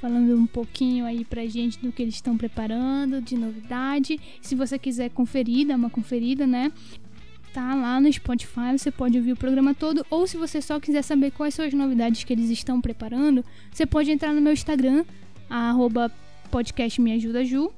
falando 0.00 0.36
um 0.36 0.46
pouquinho 0.46 1.04
aí 1.04 1.24
pra 1.24 1.46
gente 1.46 1.78
do 1.78 1.92
que 1.92 2.02
eles 2.02 2.14
estão 2.14 2.36
preparando, 2.36 3.20
de 3.20 3.36
novidade. 3.36 4.18
Se 4.40 4.54
você 4.54 4.78
quiser 4.78 5.10
conferir, 5.10 5.66
dar 5.66 5.76
uma 5.76 5.90
conferida, 5.90 6.46
né? 6.46 6.72
Tá 7.52 7.74
lá 7.74 8.00
no 8.00 8.12
Spotify, 8.12 8.76
você 8.76 8.90
pode 8.90 9.16
ouvir 9.16 9.32
o 9.32 9.36
programa 9.36 9.74
todo. 9.74 10.06
Ou 10.10 10.26
se 10.26 10.36
você 10.36 10.60
só 10.60 10.78
quiser 10.78 11.02
saber 11.02 11.30
quais 11.32 11.54
são 11.54 11.64
as 11.64 11.72
novidades 11.72 12.22
que 12.24 12.32
eles 12.32 12.50
estão 12.50 12.80
preparando, 12.80 13.44
você 13.72 13.86
pode 13.86 14.10
entrar 14.10 14.32
no 14.32 14.40
meu 14.40 14.52
Instagram, 14.52 15.04
arroba 15.48 16.12
podcast 16.50 17.00
me 17.00 17.12
ajuda 17.12 17.44
Ju, 17.44 17.70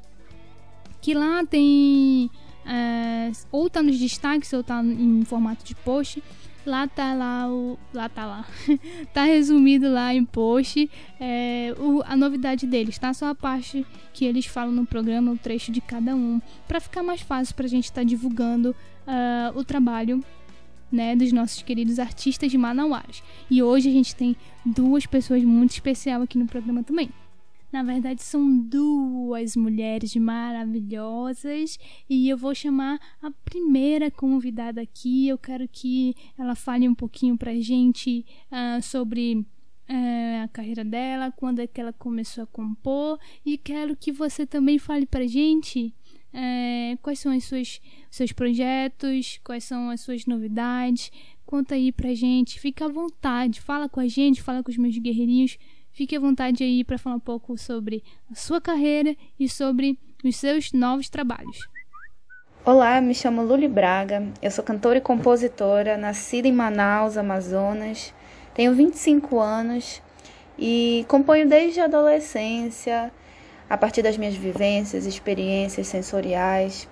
que 1.01 1.15
lá 1.15 1.45
tem 1.45 2.31
é, 2.67 3.31
ou 3.51 3.69
tá 3.71 3.83
nos 3.83 3.99
destaques 3.99 4.53
ou 4.53 4.63
tá 4.63 4.83
em 4.85 5.23
formato 5.25 5.65
de 5.65 5.75
post. 5.75 6.23
Lá 6.67 6.87
tá 6.87 7.15
lá 7.15 7.49
o. 7.51 7.79
Lá 7.93 8.09
tá 8.09 8.27
lá. 8.27 8.45
tá 9.15 9.25
resumido 9.25 9.91
lá 9.91 10.15
em 10.15 10.25
post 10.27 10.91
é, 11.19 11.75
o- 11.79 12.03
a 12.05 12.15
novidade 12.15 12.67
deles, 12.67 12.99
tá? 12.99 13.15
Só 13.15 13.29
a 13.31 13.35
parte 13.35 13.85
que 14.13 14.27
eles 14.27 14.45
falam 14.45 14.71
no 14.71 14.85
programa, 14.85 15.33
o 15.33 15.39
trecho 15.39 15.73
de 15.73 15.81
cada 15.81 16.15
um. 16.15 16.39
Pra 16.69 16.79
ficar 16.79 17.03
mais 17.03 17.23
fácil 17.23 17.55
pra 17.55 17.67
gente 17.67 17.85
estar 17.87 18.05
divulgando 18.05 18.77
ah, 19.07 19.53
o 19.55 19.65
trabalho 19.65 20.23
né, 20.93 21.17
dos 21.17 21.33
nossos 21.33 21.63
queridos 21.63 21.99
artistas 21.99 22.51
de 22.51 22.59
Manauaras. 22.59 23.23
E 23.51 23.63
hoje 23.63 23.89
a 23.89 23.93
gente 23.93 24.15
tem 24.15 24.37
duas 24.65 25.07
pessoas 25.07 25.43
muito 25.43 25.71
especiais 25.71 26.23
aqui 26.23 26.37
no 26.37 26.47
programa 26.47 26.83
também. 26.83 27.09
Na 27.73 27.83
verdade, 27.83 28.23
são 28.23 28.59
duas 28.59 29.55
mulheres 29.55 30.15
maravilhosas 30.17 31.79
e 32.09 32.29
eu 32.29 32.37
vou 32.37 32.55
chamar 32.55 33.01
a 33.23 33.31
primeira 33.45 34.11
convidada 34.11 34.81
aqui. 34.81 35.29
Eu 35.29 35.39
quero 35.39 35.69
que 35.69 36.17
ela 36.37 36.55
fale 36.55 36.89
um 36.89 36.95
pouquinho 36.95 37.37
pra 37.39 37.55
gente 37.55 38.27
ah, 38.51 38.81
sobre 38.83 39.47
ah, 39.89 40.43
a 40.45 40.49
carreira 40.49 40.85
dela, 40.85 41.33
quando 41.33 41.61
é 41.61 41.67
que 41.67 41.81
ela 41.81 41.93
começou 41.93 42.45
a 42.45 42.47
compor 42.47 43.19
e 43.47 43.57
quero 43.57 43.97
que 43.97 44.11
você 44.11 44.45
também 44.47 44.79
fale 44.79 45.07
pra 45.07 45.27
gente 45.27 45.95
eh, 46.33 46.97
quais 47.03 47.19
são 47.19 47.37
os 47.37 47.45
seus, 47.45 47.81
seus 48.11 48.33
projetos, 48.33 49.41
quais 49.45 49.65
são 49.65 49.91
as 49.91 50.01
suas 50.01 50.27
novidades. 50.27 51.11
Conta 51.45 51.75
aí 51.75 51.91
pra 51.91 52.15
gente, 52.15 52.61
fica 52.61 52.85
à 52.85 52.89
vontade, 52.89 53.61
fala 53.61 53.89
com 53.89 54.01
a 54.01 54.09
gente, 54.09 54.43
fala 54.43 54.63
com 54.63 54.71
os 54.71 54.77
meus 54.77 54.97
guerreirinhos. 54.97 55.59
Fique 55.93 56.15
à 56.15 56.21
vontade 56.21 56.63
aí 56.63 56.85
para 56.85 56.99
falar 56.99 57.17
um 57.17 57.21
pouco 57.21 57.59
sobre 57.59 58.03
a 58.31 58.35
sua 58.35 58.61
carreira 58.61 59.17
e 59.39 59.49
sobre 59.49 59.99
os 60.25 60.37
seus 60.37 60.73
novos 60.73 61.09
trabalhos. 61.09 61.59
Olá, 62.65 63.01
me 63.01 63.15
chamo 63.15 63.43
Luli 63.43 63.67
Braga, 63.67 64.29
eu 64.43 64.51
sou 64.51 64.63
cantora 64.63 64.99
e 64.99 65.01
compositora, 65.01 65.97
nascida 65.97 66.47
em 66.47 66.53
Manaus, 66.53 67.17
Amazonas, 67.17 68.15
tenho 68.55 68.75
25 68.75 69.41
anos 69.41 70.03
e 70.59 71.05
componho 71.09 71.49
desde 71.49 71.81
a 71.81 71.87
adolescência, 71.87 73.11
a 73.71 73.77
partir 73.77 74.03
das 74.03 74.17
minhas 74.17 74.35
vivências, 74.35 75.07
experiências 75.07 75.87
sensoriais. 75.87 76.89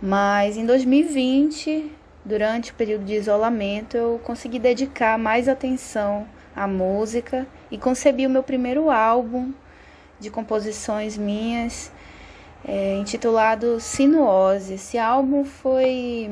Mas 0.00 0.58
em 0.58 0.66
2020, 0.66 1.90
durante 2.22 2.70
o 2.70 2.74
período 2.74 3.06
de 3.06 3.14
isolamento, 3.14 3.96
eu 3.96 4.20
consegui 4.22 4.58
dedicar 4.58 5.18
mais 5.18 5.48
atenção 5.48 6.28
à 6.54 6.68
música 6.68 7.46
e 7.70 7.78
concebi 7.78 8.26
o 8.26 8.30
meu 8.30 8.42
primeiro 8.42 8.90
álbum 8.90 9.54
de 10.20 10.28
composições 10.28 11.16
minhas, 11.16 11.90
é, 12.62 12.96
intitulado 12.96 13.80
Sinuose. 13.80 14.74
Esse 14.74 14.98
álbum 14.98 15.46
foi 15.46 16.30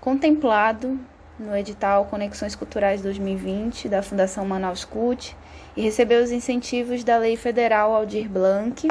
contemplado 0.00 0.96
no 1.36 1.56
edital 1.56 2.04
Conexões 2.04 2.54
Culturais 2.54 3.02
2020 3.02 3.88
da 3.88 4.02
Fundação 4.02 4.44
Manaus 4.44 4.84
Cult 4.84 5.36
e 5.76 5.82
recebeu 5.82 6.22
os 6.22 6.30
incentivos 6.30 7.04
da 7.04 7.16
Lei 7.18 7.36
Federal 7.36 7.94
Aldir 7.94 8.28
Blanc. 8.28 8.88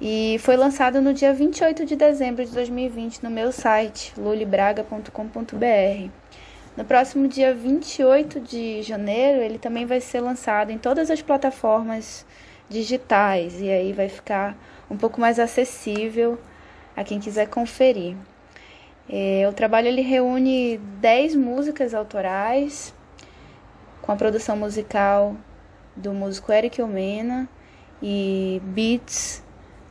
E 0.00 0.36
foi 0.40 0.56
lançado 0.56 1.00
no 1.00 1.12
dia 1.12 1.32
28 1.34 1.84
de 1.84 1.96
dezembro 1.96 2.44
de 2.44 2.52
2020 2.52 3.22
no 3.22 3.30
meu 3.30 3.50
site, 3.50 4.12
lulibraga.com.br. 4.16 6.10
No 6.76 6.84
próximo 6.84 7.26
dia 7.26 7.52
28 7.52 8.38
de 8.38 8.82
janeiro, 8.82 9.42
ele 9.42 9.58
também 9.58 9.84
vai 9.84 10.00
ser 10.00 10.20
lançado 10.20 10.70
em 10.70 10.78
todas 10.78 11.10
as 11.10 11.20
plataformas 11.20 12.24
digitais 12.68 13.60
e 13.60 13.68
aí 13.68 13.92
vai 13.92 14.08
ficar 14.08 14.56
um 14.88 14.96
pouco 14.96 15.20
mais 15.20 15.40
acessível 15.40 16.38
a 16.96 17.02
quem 17.02 17.18
quiser 17.18 17.48
conferir. 17.48 18.14
É, 19.10 19.46
o 19.48 19.52
trabalho 19.52 19.88
ele 19.88 20.02
reúne 20.02 20.78
10 21.00 21.34
músicas 21.34 21.94
autorais 21.94 22.94
com 24.00 24.12
a 24.12 24.16
produção 24.16 24.56
musical 24.56 25.34
do 25.98 26.12
músico 26.12 26.52
Eric 26.52 26.80
Omena 26.80 27.48
e 28.02 28.62
beats 28.64 29.42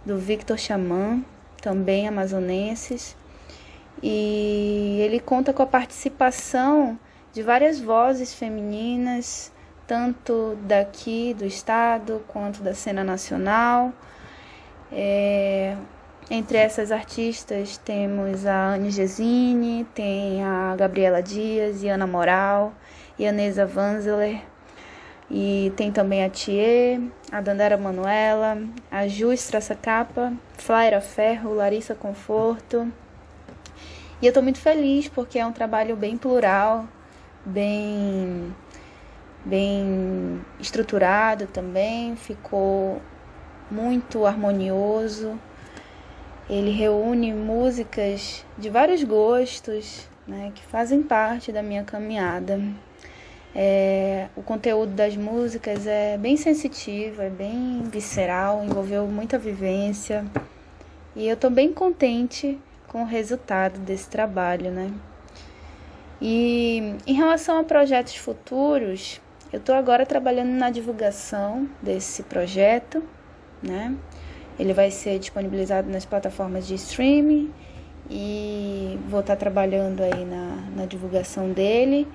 do 0.06 0.17
Victor 0.17 0.58
Xamã, 0.58 1.22
também 1.62 2.08
amazonenses. 2.08 3.15
E 4.02 5.00
ele 5.02 5.20
conta 5.20 5.52
com 5.54 5.62
a 5.63 5.67
participação 5.67 6.98
de 7.34 7.43
várias 7.43 7.80
vozes 7.80 8.34
femininas, 8.34 9.52
tanto 9.86 10.58
daqui 10.63 11.34
do 11.34 11.46
estado 11.46 12.24
quanto 12.28 12.62
da 12.63 12.74
cena 12.74 13.04
nacional. 13.04 13.91
É, 14.91 15.76
entre 16.30 16.58
essas 16.58 16.91
artistas 16.91 17.78
temos 17.78 18.46
a 18.46 18.74
Anne 18.74 18.91
Gesine, 18.91 19.86
tem 19.93 20.43
a 20.43 20.76
Gabriela 20.78 21.22
Dias 21.22 21.84
Ana 21.89 22.08
Moral 22.08 22.74
a 23.28 23.32
Neza 23.32 23.65
Vanzeler. 23.65 24.41
E 25.30 25.74
tem 25.76 25.92
também 25.92 26.24
a 26.24 26.30
Thier, 26.30 27.02
a 27.32 27.42
Dandara 27.42 27.78
Manuela, 27.78 28.58
a 28.90 29.08
Ju 29.08 29.30
Capa, 29.82 30.34
Flaira 30.58 31.02
Ferro, 31.02 31.54
Larissa 31.54 31.94
Conforto. 31.94 32.92
E 34.22 34.26
eu 34.26 34.30
estou 34.30 34.42
muito 34.42 34.60
feliz 34.60 35.10
porque 35.10 35.38
é 35.38 35.46
um 35.46 35.52
trabalho 35.52 35.98
bem 35.98 36.18
plural, 36.18 36.88
bem, 37.46 38.56
bem 39.44 40.42
estruturado 40.60 41.46
também, 41.48 42.16
ficou 42.16 43.02
muito 43.70 44.26
harmonioso. 44.26 45.38
Ele 46.50 46.72
reúne 46.72 47.34
músicas 47.34 48.46
de 48.58 48.70
vários 48.70 49.04
gostos, 49.04 50.08
né, 50.26 50.54
que 50.56 50.63
fazem 50.63 51.04
parte 51.04 51.52
da 51.52 51.62
minha 51.62 51.84
caminhada. 51.84 52.62
É, 53.60 54.28
o 54.36 54.43
conteúdo 54.43 54.91
das 54.91 55.17
músicas 55.17 55.88
é 55.88 56.15
bem 56.15 56.38
sensitivo, 56.38 57.24
é 57.24 57.30
bem 57.30 57.82
visceral, 57.91 58.63
envolveu 58.63 59.08
muita 59.08 59.39
vivência. 59.39 60.24
E 61.15 61.28
eu 61.28 61.34
estou 61.34 61.50
bem 61.50 61.74
contente 61.74 62.60
com 62.88 63.02
o 63.02 63.06
resultado 63.06 63.80
desse 63.80 64.08
trabalho, 64.10 64.70
né? 64.70 64.93
E 66.22 66.98
em 67.08 67.13
relação 67.13 67.58
a 67.58 67.63
projetos 67.63 68.15
futuros, 68.15 69.20
eu 69.52 69.58
estou 69.58 69.74
agora 69.74 70.06
trabalhando 70.06 70.52
na 70.52 70.70
divulgação 70.70 71.67
desse 71.82 72.22
projeto, 72.22 73.04
né? 73.60 73.96
Ele 74.60 74.72
vai 74.72 74.91
ser 74.91 75.17
disponibilizado 75.17 75.89
nas 75.89 76.06
plataformas 76.06 76.67
de 76.67 76.76
streaming 76.76 77.52
e 78.08 79.00
vou 79.10 79.22
estar 79.22 79.36
trabalhando 79.36 80.04
aí 80.04 80.26
na, 80.26 80.63
na 80.76 80.86
divulgação 80.86 81.52
dele 81.52 82.08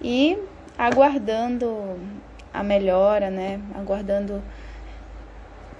e 0.00 0.38
aguardando 0.76 1.98
a 2.52 2.62
melhora, 2.62 3.30
né? 3.30 3.60
Aguardando 3.74 4.42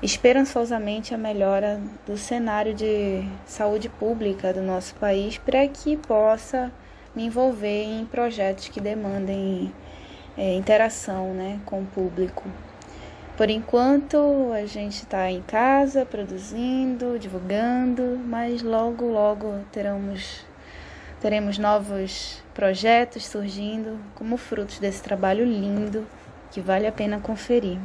esperançosamente 0.02 1.14
a 1.14 1.18
melhora 1.18 1.80
do 2.06 2.16
cenário 2.16 2.74
de 2.74 3.26
saúde 3.46 3.88
pública 3.88 4.52
do 4.52 4.60
nosso 4.60 4.94
país 4.96 5.38
para 5.38 5.66
que 5.66 5.96
possa 5.96 6.70
me 7.14 7.24
envolver 7.24 7.84
em 7.84 8.04
projetos 8.04 8.68
que 8.68 8.80
demandem 8.80 9.72
é, 10.36 10.54
interação 10.54 11.32
né, 11.32 11.60
com 11.64 11.80
o 11.80 11.86
público. 11.86 12.42
Por 13.36 13.50
enquanto 13.50 14.52
a 14.52 14.64
gente 14.66 14.94
está 14.94 15.30
em 15.30 15.42
casa 15.42 16.04
produzindo, 16.04 17.18
divulgando, 17.18 18.20
mas 18.24 18.62
logo, 18.62 19.06
logo 19.06 19.60
teremos, 19.72 20.44
teremos 21.24 21.56
novos 21.56 22.44
projetos 22.52 23.26
surgindo 23.26 23.98
como 24.14 24.36
frutos 24.36 24.78
desse 24.78 25.02
trabalho 25.02 25.42
lindo 25.42 26.06
que 26.50 26.60
vale 26.60 26.86
a 26.86 26.92
pena 26.92 27.18
conferir. 27.18 27.78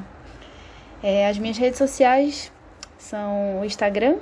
É, 1.01 1.25
as 1.25 1.37
minhas 1.37 1.57
redes 1.57 1.77
sociais 1.77 2.51
são 2.97 3.61
o 3.61 3.65
Instagram, 3.65 4.17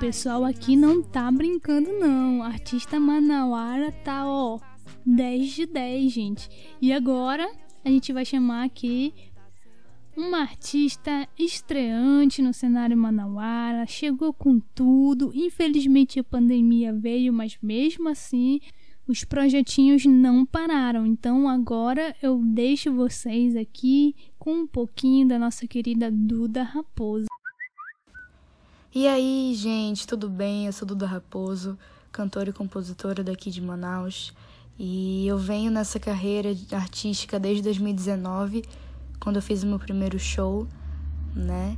Pessoal 0.07 0.45
aqui 0.45 0.77
não 0.77 1.03
tá 1.03 1.29
brincando 1.33 1.91
não. 1.99 2.41
Artista 2.41 3.01
manauara 3.01 3.91
tá, 3.91 4.25
ó, 4.25 4.61
10 5.05 5.49
de 5.49 5.67
10, 5.67 6.13
gente. 6.13 6.49
E 6.81 6.93
agora 6.93 7.51
a 7.85 7.89
gente 7.89 8.13
vai 8.13 8.25
chamar 8.25 8.63
aqui 8.63 9.13
uma 10.17 10.43
artista 10.43 11.29
estreante 11.37 12.41
no 12.41 12.55
cenário 12.55 12.97
manauara, 12.97 13.85
chegou 13.85 14.33
com 14.33 14.61
tudo. 14.77 15.33
Infelizmente 15.35 16.21
a 16.21 16.25
pandemia 16.25 16.93
veio, 16.93 17.33
mas 17.33 17.59
mesmo 17.61 18.09
assim 18.09 18.61
os 19.09 19.25
projetinhos 19.25 20.07
não 20.07 20.47
pararam. 20.47 21.05
Então 21.05 21.49
agora 21.49 22.15
eu 22.23 22.41
deixo 22.45 22.93
vocês 22.93 23.57
aqui 23.57 24.15
com 24.39 24.53
um 24.53 24.67
pouquinho 24.69 25.27
da 25.27 25.37
nossa 25.37 25.67
querida 25.67 26.13
Duda 26.13 26.63
Raposo. 26.63 27.27
E 28.99 29.07
aí, 29.07 29.53
gente, 29.55 30.07
tudo 30.07 30.27
bem? 30.27 30.65
Eu 30.65 30.73
sou 30.73 30.89
Duda 30.89 31.05
Raposo, 31.07 31.79
cantora 32.11 32.49
e 32.49 32.53
compositora 32.55 33.23
daqui 33.23 33.51
de 33.51 33.61
Manaus. 33.61 34.33
E 34.79 35.27
eu 35.29 35.37
venho 35.37 35.71
nessa 35.71 36.01
carreira 36.01 36.57
artística 36.73 37.39
desde 37.39 37.63
2019, 37.65 38.65
quando 39.21 39.37
eu 39.37 39.43
fiz 39.43 39.63
o 39.63 39.67
meu 39.67 39.79
primeiro 39.79 40.19
show, 40.19 40.67
né? 41.35 41.77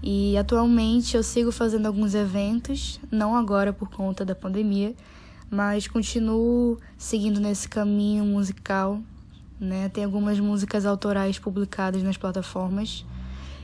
E 0.00 0.38
atualmente 0.38 1.16
eu 1.16 1.24
sigo 1.24 1.50
fazendo 1.50 1.86
alguns 1.86 2.14
eventos, 2.14 3.00
não 3.10 3.34
agora 3.34 3.72
por 3.72 3.90
conta 3.90 4.24
da 4.24 4.36
pandemia, 4.36 4.94
mas 5.50 5.88
continuo 5.88 6.78
seguindo 6.96 7.40
nesse 7.40 7.68
caminho 7.68 8.24
musical, 8.24 9.00
né? 9.58 9.88
Tem 9.88 10.04
algumas 10.04 10.38
músicas 10.38 10.86
autorais 10.86 11.36
publicadas 11.36 12.00
nas 12.04 12.16
plataformas. 12.16 13.04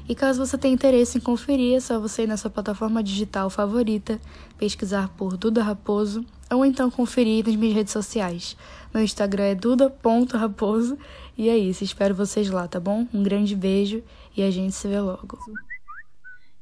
E 0.09 0.14
caso 0.14 0.44
você 0.44 0.57
tenha 0.57 0.74
interesse 0.74 1.18
em 1.18 1.20
conferir, 1.20 1.76
é 1.76 1.80
só 1.80 1.98
você 1.98 2.22
ir 2.22 2.26
na 2.28 2.36
sua 2.36 2.50
plataforma 2.50 3.02
digital 3.02 3.50
favorita, 3.50 4.20
pesquisar 4.57 5.09
por 5.16 5.36
Duda 5.36 5.62
Raposo 5.62 6.24
ou 6.50 6.64
então 6.64 6.90
conferir 6.90 7.44
nas 7.44 7.57
minhas 7.57 7.74
redes 7.74 7.92
sociais. 7.92 8.57
Meu 8.94 9.02
Instagram 9.02 9.44
é 9.44 9.54
duda.raposo 9.54 10.96
e 11.36 11.48
é 11.48 11.59
isso, 11.59 11.82
espero 11.82 12.14
vocês 12.14 12.48
lá, 12.48 12.68
tá 12.68 12.78
bom? 12.78 13.07
Um 13.12 13.22
grande 13.22 13.57
beijo 13.57 14.02
e 14.36 14.42
a 14.42 14.50
gente 14.50 14.74
se 14.74 14.86
vê 14.86 15.00
logo. 15.00 15.38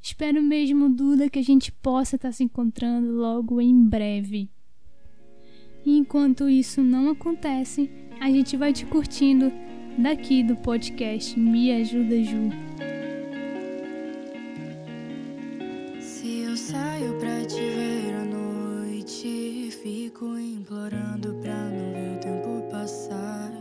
Espero 0.03 0.42
mesmo, 0.42 0.88
Duda, 0.88 1.30
que 1.30 1.38
a 1.38 1.42
gente 1.42 1.72
possa 1.72 2.16
estar 2.16 2.32
se 2.32 2.45
encontrando 2.45 3.12
logo 3.12 3.61
em 3.61 3.88
breve. 3.88 4.51
E 5.84 5.97
enquanto 5.97 6.49
isso 6.49 6.82
não 6.82 7.11
acontece, 7.11 7.90
a 8.20 8.30
gente 8.30 8.57
vai 8.57 8.72
te 8.72 8.86
curtindo 8.86 9.53
daqui 9.99 10.42
do 10.42 10.57
podcast 10.57 11.38
Me 11.38 11.72
Ajuda 11.72 12.22
Ju. 12.22 12.84
Saio 16.75 17.14
pra 17.20 17.45
te 17.45 17.61
ver 17.61 18.14
à 18.16 18.25
noite, 18.25 19.70
fico 19.81 20.37
implorando 20.37 21.35
pra 21.41 21.55
não 21.55 21.93
ver 21.93 22.16
o 22.16 22.20
tempo 22.20 22.68
passar. 22.68 23.53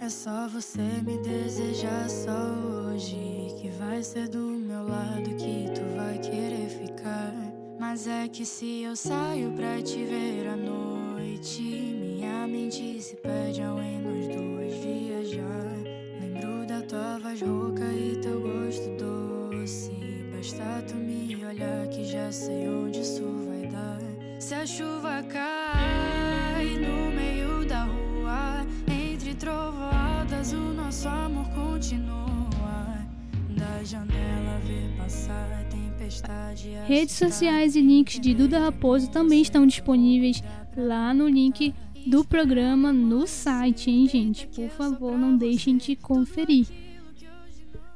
É 0.00 0.08
só 0.08 0.48
você 0.48 0.82
me 1.06 1.18
desejar 1.18 2.10
só 2.10 2.32
hoje, 2.32 3.54
que 3.60 3.70
vai 3.78 4.02
ser 4.02 4.28
do 4.28 4.40
meu 4.40 4.82
lado 4.88 5.30
que 5.36 5.70
tu 5.72 5.82
vai 5.96 6.18
querer 6.18 6.68
ficar. 6.68 7.32
Mas 7.78 8.08
é 8.08 8.26
que 8.26 8.44
se 8.44 8.82
eu 8.82 8.96
saio 8.96 9.52
pra 9.52 9.80
te 9.80 10.04
ver 10.04 10.48
à 10.48 10.56
noite, 10.56 11.62
minha 11.62 12.48
mente 12.48 13.00
se 13.00 13.14
perde 13.16 13.62
ao 13.62 13.76
nós 13.76 14.26
dois 14.26 14.74
viajar. 14.82 15.76
Lembro 16.20 16.66
da 16.66 16.80
tua 16.82 17.18
voz 17.20 17.40
rouca 17.40 17.84
e 17.92 18.16
teu 18.20 18.40
gosto 18.40 18.88
doce. 18.96 19.92
Basta 20.32 20.82
tu 20.88 20.96
me 20.96 21.11
olhar 21.52 21.86
que 21.88 22.04
já 22.04 22.32
sei 22.32 22.68
onde 22.68 23.00
isso 23.00 23.22
vai 23.46 23.66
dar. 23.66 24.00
Se 24.40 24.54
a 24.54 24.66
chuva 24.66 25.22
cai 25.24 26.64
no 26.78 27.12
meio 27.14 27.66
da 27.66 27.84
rua, 27.84 28.66
entre 28.88 29.34
trovoadas, 29.34 30.52
o 30.52 30.72
nosso 30.72 31.08
amor 31.08 31.46
continua. 31.50 33.06
Da 33.50 33.84
janela 33.84 34.58
ver 34.64 34.96
passar 34.96 35.68
tempestade. 35.68 36.70
Redes 36.86 37.16
sociais 37.16 37.76
e 37.76 37.82
links 37.82 38.18
de 38.18 38.34
Duda 38.34 38.58
Raposo 38.58 39.10
também 39.10 39.42
estão 39.42 39.66
disponíveis 39.66 40.42
lá 40.76 41.12
no 41.12 41.28
link 41.28 41.74
do 42.06 42.24
programa 42.24 42.92
no 42.92 43.26
site, 43.26 43.90
hein, 43.90 44.08
gente? 44.08 44.48
Por 44.48 44.70
favor, 44.70 45.18
não 45.18 45.36
deixem 45.36 45.76
de 45.76 45.94
conferir. 45.96 46.66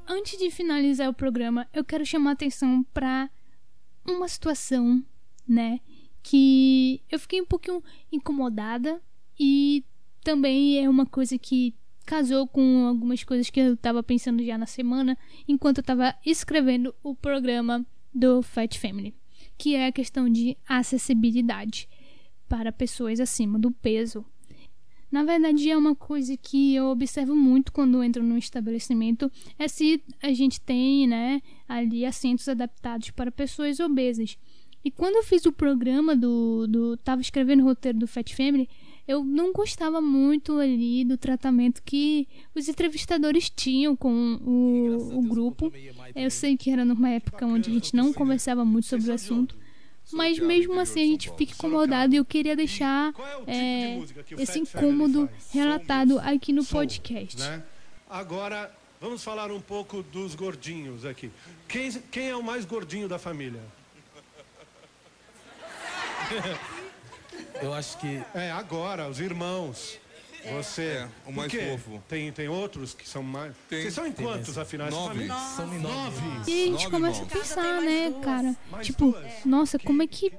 Antes 0.09 0.39
de 0.39 0.51
finalizar 0.53 1.09
o 1.09 1.15
programa, 1.15 1.67
eu 1.75 1.85
quero 1.85 2.07
chamar 2.07 2.31
a 2.31 2.33
atenção 2.35 2.85
para 2.95 3.29
uma 4.09 4.29
situação, 4.29 5.05
né, 5.47 5.81
que 6.23 7.01
eu 7.11 7.19
fiquei 7.19 7.41
um 7.41 7.47
pouquinho 7.47 7.83
incomodada 8.11 9.01
e 9.39 9.85
também 10.25 10.85
é 10.85 10.89
uma 10.89 11.07
coisa 11.07 11.39
que 11.39 11.75
casou 12.05 12.47
com 12.47 12.87
algumas 12.87 13.23
coisas 13.25 13.51
que 13.51 13.61
eu 13.61 13.75
estava 13.75 14.03
pensando 14.03 14.45
já 14.45 14.57
na 14.57 14.67
semana 14.67 15.19
enquanto 15.47 15.79
eu 15.79 15.83
estava 15.83 16.15
escrevendo 16.25 16.95
o 17.03 17.15
programa 17.15 17.85
do 18.15 18.43
Fat 18.43 18.79
Family, 18.79 19.15
que 19.59 19.75
é 19.75 19.87
a 19.87 19.93
questão 19.93 20.29
de 20.29 20.57
acessibilidade 20.69 21.89
para 22.49 22.73
pessoas 22.73 23.21
acima 23.21 23.59
do 23.59 23.71
peso. 23.71 24.25
Na 25.11 25.23
verdade, 25.23 25.71
é 25.71 25.77
uma 25.77 25.95
coisa 25.95 26.37
que 26.37 26.75
eu 26.75 26.87
observo 26.87 27.35
muito 27.35 27.73
quando 27.73 28.03
entro 28.03 28.23
num 28.23 28.37
estabelecimento, 28.37 29.31
é 29.59 29.69
se 29.69 30.03
a 30.23 30.33
gente 30.33 30.61
tem, 30.61 31.07
né, 31.07 31.41
ali 31.69 32.05
assentos 32.05 32.49
adaptados 32.49 33.11
para 33.11 33.31
pessoas 33.31 33.79
obesas. 33.81 34.37
E 34.85 34.91
quando 34.91 35.17
eu 35.17 35.25
fiz 35.25 35.45
o 35.47 35.53
programa 35.53 36.15
do, 36.15 36.67
do 36.69 36.97
tava 36.99 37.21
escrevendo 37.21 37.63
o 37.63 37.65
roteiro 37.65 37.99
do 37.99 38.07
Fat 38.07 38.33
Family, 38.33 38.69
eu 39.07 39.25
não 39.25 39.53
gostava 39.53 40.01
muito 40.01 40.59
ali 40.59 41.05
do 41.05 41.17
tratamento 41.17 41.83
que 41.85 42.27
os 42.55 42.69
entrevistadores 42.69 43.49
tinham 43.49 43.97
com 43.97 44.39
o, 44.45 45.19
o 45.19 45.23
grupo. 45.23 45.73
Eu 46.15 46.31
sei 46.31 46.57
que 46.57 46.71
era 46.71 46.85
numa 46.85 47.11
época 47.11 47.47
onde 47.47 47.71
a 47.71 47.73
gente 47.73 47.95
não 47.95 48.13
conversava 48.13 48.65
muito 48.65 48.87
sobre 48.87 49.11
o 49.11 49.15
assunto, 49.15 49.57
mas 50.13 50.39
mesmo 50.39 50.79
assim 50.79 51.03
a 51.03 51.07
gente 51.07 51.31
fica 51.37 51.53
incomodado 51.53 52.15
e 52.15 52.17
eu 52.19 52.25
queria 52.25 52.55
deixar 52.57 53.13
é, 53.47 53.99
esse 54.39 54.59
incômodo 54.59 55.29
relatado 55.53 56.19
aqui 56.21 56.53
no 56.53 56.65
podcast. 56.65 57.39
Né? 57.39 57.63
Agora, 58.09 58.73
vamos 59.01 59.23
falar 59.23 59.51
um 59.51 59.61
pouco 59.61 60.03
dos 60.03 60.35
gordinhos 60.35 61.05
aqui. 61.05 61.31
Quem, 61.69 61.91
quem 62.11 62.29
é 62.29 62.37
o 62.37 62.43
mais 62.43 62.65
gordinho 62.65 63.09
da 63.09 63.19
família? 63.19 63.61
Eu 67.61 67.73
acho 67.73 67.99
que 67.99 68.23
É, 68.35 68.51
agora, 68.51 69.09
os 69.09 69.21
irmãos. 69.21 69.99
Você. 70.55 70.83
É, 70.83 71.09
o 71.27 71.33
mais 71.33 71.53
fofo. 71.53 72.03
Tem, 72.09 72.31
tem 72.33 72.49
outros 72.49 72.95
que 72.95 73.09
são 73.09 73.23
mais. 73.23 73.55
Tem. 73.69 73.83
Vocês 73.83 73.95
são 73.95 74.07
em 74.07 74.13
quantos, 74.13 74.57
afinal? 74.59 74.89
essa 74.89 74.97
Nove. 74.97 75.09
família? 75.15 75.35
são 75.35 75.75
em 75.75 75.79
nove. 75.81 76.21
Nove. 76.29 76.51
E 76.51 76.63
a 76.63 76.67
gente 76.67 76.73
Nove 76.73 76.91
começa 76.91 77.21
a 77.23 77.25
irmãos. 77.25 77.39
pensar, 77.49 77.83
né, 77.83 78.13
cara? 78.23 78.57
Mais 78.71 78.87
Tipo, 78.87 79.11
duas. 79.13 79.45
nossa, 79.45 79.79
como 79.79 80.03
é 80.03 80.07
que 80.07 80.33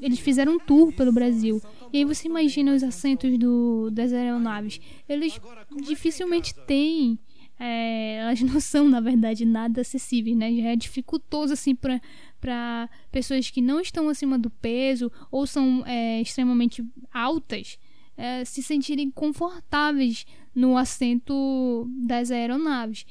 eles 0.00 0.18
fizeram 0.20 0.54
um 0.54 0.58
tour 0.58 0.92
pelo 0.92 1.12
Brasil. 1.12 1.60
E 1.92 1.98
aí 1.98 2.04
você 2.04 2.28
imagina 2.28 2.74
os 2.74 2.82
assentos 2.82 3.36
do, 3.38 3.90
das 3.90 4.12
aeronaves. 4.12 4.80
Eles 5.08 5.38
dificilmente 5.86 6.54
têm. 6.66 7.18
é, 7.58 8.16
elas 8.18 8.40
não 8.40 8.60
são, 8.60 8.88
na 8.88 9.00
verdade, 9.00 9.44
nada 9.44 9.80
acessíveis, 9.80 10.36
né? 10.36 10.52
Já 10.54 10.68
é 10.70 10.76
dificultoso, 10.76 11.52
assim, 11.52 11.74
pra, 11.74 12.00
pra 12.40 12.88
pessoas 13.10 13.50
que 13.50 13.60
não 13.60 13.80
estão 13.80 14.08
acima 14.08 14.38
do 14.38 14.48
peso 14.50 15.10
ou 15.30 15.46
são 15.46 15.82
é, 15.86 16.20
extremamente 16.20 16.84
altas 17.12 17.78
é, 18.18 18.44
se 18.44 18.62
sentirem 18.62 19.10
confortáveis 19.10 20.26
no 20.52 20.76
assento 20.76 21.88
das 22.04 22.32
aeronaves. 22.32 23.06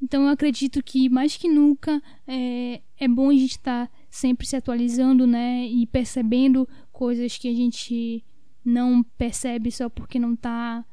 Então 0.00 0.22
eu 0.22 0.28
acredito 0.28 0.82
que 0.82 1.08
mais 1.08 1.36
que 1.36 1.48
nunca 1.48 2.00
é, 2.26 2.80
é 2.96 3.08
bom 3.08 3.30
a 3.30 3.34
gente 3.34 3.50
estar 3.50 3.90
sempre 4.08 4.46
se 4.46 4.54
atualizando, 4.54 5.26
né? 5.26 5.66
E 5.66 5.86
percebendo 5.86 6.68
coisas 6.92 7.36
que 7.36 7.48
a 7.48 7.54
gente 7.54 8.24
não 8.64 9.02
percebe 9.18 9.70
só 9.72 9.88
porque 9.88 10.18
não 10.18 10.34
está 10.34 10.84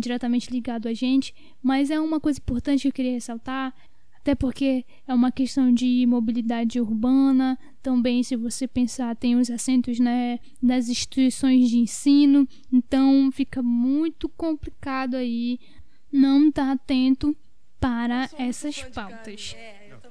diretamente 0.00 0.50
ligado 0.50 0.88
a 0.88 0.92
gente. 0.92 1.34
Mas 1.62 1.90
é 1.90 1.98
uma 1.98 2.20
coisa 2.20 2.38
importante 2.38 2.82
que 2.82 2.88
eu 2.88 2.92
queria 2.92 3.12
ressaltar, 3.12 3.74
até 4.20 4.34
porque 4.34 4.84
é 5.08 5.14
uma 5.14 5.32
questão 5.32 5.72
de 5.72 6.04
mobilidade 6.06 6.78
urbana. 6.78 7.58
Também, 7.82 8.22
se 8.22 8.36
você 8.36 8.68
pensar, 8.68 9.16
tem 9.16 9.34
os 9.36 9.50
assentos 9.50 9.98
né, 9.98 10.38
das 10.62 10.88
instituições 10.88 11.70
de 11.70 11.78
ensino. 11.78 12.46
Então 12.70 13.30
fica 13.32 13.62
muito 13.62 14.28
complicado 14.28 15.14
aí 15.16 15.58
não 16.12 16.48
estar 16.48 16.70
atento 16.70 17.34
para 17.80 18.28
essas 18.38 18.82
pautas. 18.82 19.56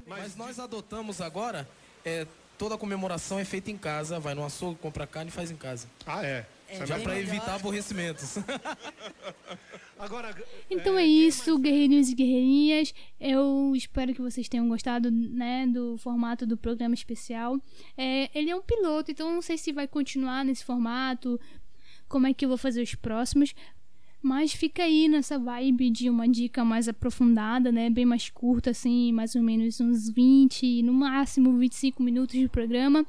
Mas 0.08 0.36
nós 0.36 0.60
adotamos 0.60 1.22
agora, 1.22 1.70
é, 2.04 2.26
toda 2.58 2.74
a 2.74 2.78
comemoração 2.80 3.38
é 3.38 3.46
feita 3.46 3.70
em 3.70 3.78
casa, 3.78 4.20
vai 4.20 4.34
no 4.34 4.44
açougue, 4.44 4.80
compra 4.80 5.06
carne 5.06 5.30
e 5.30 5.32
faz 5.32 5.52
em 5.52 5.56
casa. 5.56 5.88
Ah, 6.04 6.26
é. 6.26 6.48
É 6.72 6.86
Já 6.86 7.00
para 7.00 7.20
evitar 7.20 7.56
aborrecimentos. 7.56 8.38
Agora, 9.98 10.34
Então 10.70 10.98
é 10.98 11.06
isso, 11.06 11.58
guerreirinhos 11.58 12.10
e 12.10 12.16
guerreirinhas. 12.16 12.94
Eu 13.20 13.74
espero 13.76 14.14
que 14.14 14.22
vocês 14.22 14.48
tenham 14.48 14.68
gostado, 14.70 15.12
né, 15.12 15.68
do 15.68 15.98
formato 15.98 16.46
do 16.46 16.56
programa 16.56 16.94
especial. 16.94 17.60
É, 17.98 18.30
ele 18.34 18.50
é 18.50 18.56
um 18.56 18.62
piloto, 18.62 19.12
então 19.12 19.34
não 19.34 19.42
sei 19.42 19.58
se 19.58 19.74
vai 19.74 19.88
continuar 19.88 20.46
nesse 20.46 20.64
formato. 20.64 21.40
como 22.08 22.26
é 22.28 22.34
que 22.34 22.46
eu 22.46 22.50
vou 22.50 22.58
fazer 22.58 22.82
os 22.82 22.96
próximos. 22.96 23.54
Mas 24.22 24.52
fica 24.54 24.84
aí 24.84 25.08
nessa 25.08 25.38
vibe 25.40 25.90
de 25.90 26.10
uma 26.10 26.28
dica 26.28 26.64
mais 26.66 26.88
aprofundada, 26.88 27.72
né? 27.72 27.90
Bem 27.90 28.06
mais 28.06 28.30
curta, 28.30 28.72
assim, 28.72 29.12
mais 29.14 29.36
ou 29.36 29.42
menos 29.42 29.80
uns 29.80 30.10
20, 30.10 30.82
no 30.84 30.94
máximo 30.94 31.58
25 31.58 32.02
minutos 32.04 32.38
de 32.38 32.48
programa. 32.50 33.06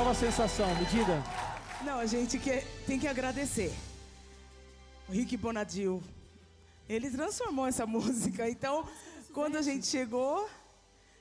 Qual 0.01 0.13
a 0.13 0.15
sensação? 0.15 0.67
Me 0.77 0.87
diga. 0.87 1.23
Não, 1.85 1.99
a 1.99 2.07
gente 2.07 2.39
que, 2.39 2.63
tem 2.87 2.99
que 2.99 3.07
agradecer. 3.07 3.71
O 5.07 5.13
Rick 5.13 5.37
Bonadil. 5.37 6.03
Ele 6.89 7.11
transformou 7.11 7.67
essa 7.67 7.85
música. 7.87 8.49
Então, 8.49 8.89
quando 9.35 9.57
a 9.57 9.63
gente 9.63 9.87
chegou, 9.87 10.49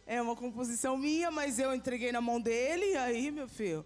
é 0.07 0.21
uma 0.21 0.33
composição 0.33 0.97
minha, 0.97 1.29
mas 1.29 1.59
eu 1.59 1.75
entreguei 1.75 2.13
na 2.13 2.21
mão 2.21 2.39
dele. 2.39 2.93
E 2.93 2.95
aí, 2.95 3.31
meu 3.31 3.49
filho, 3.49 3.83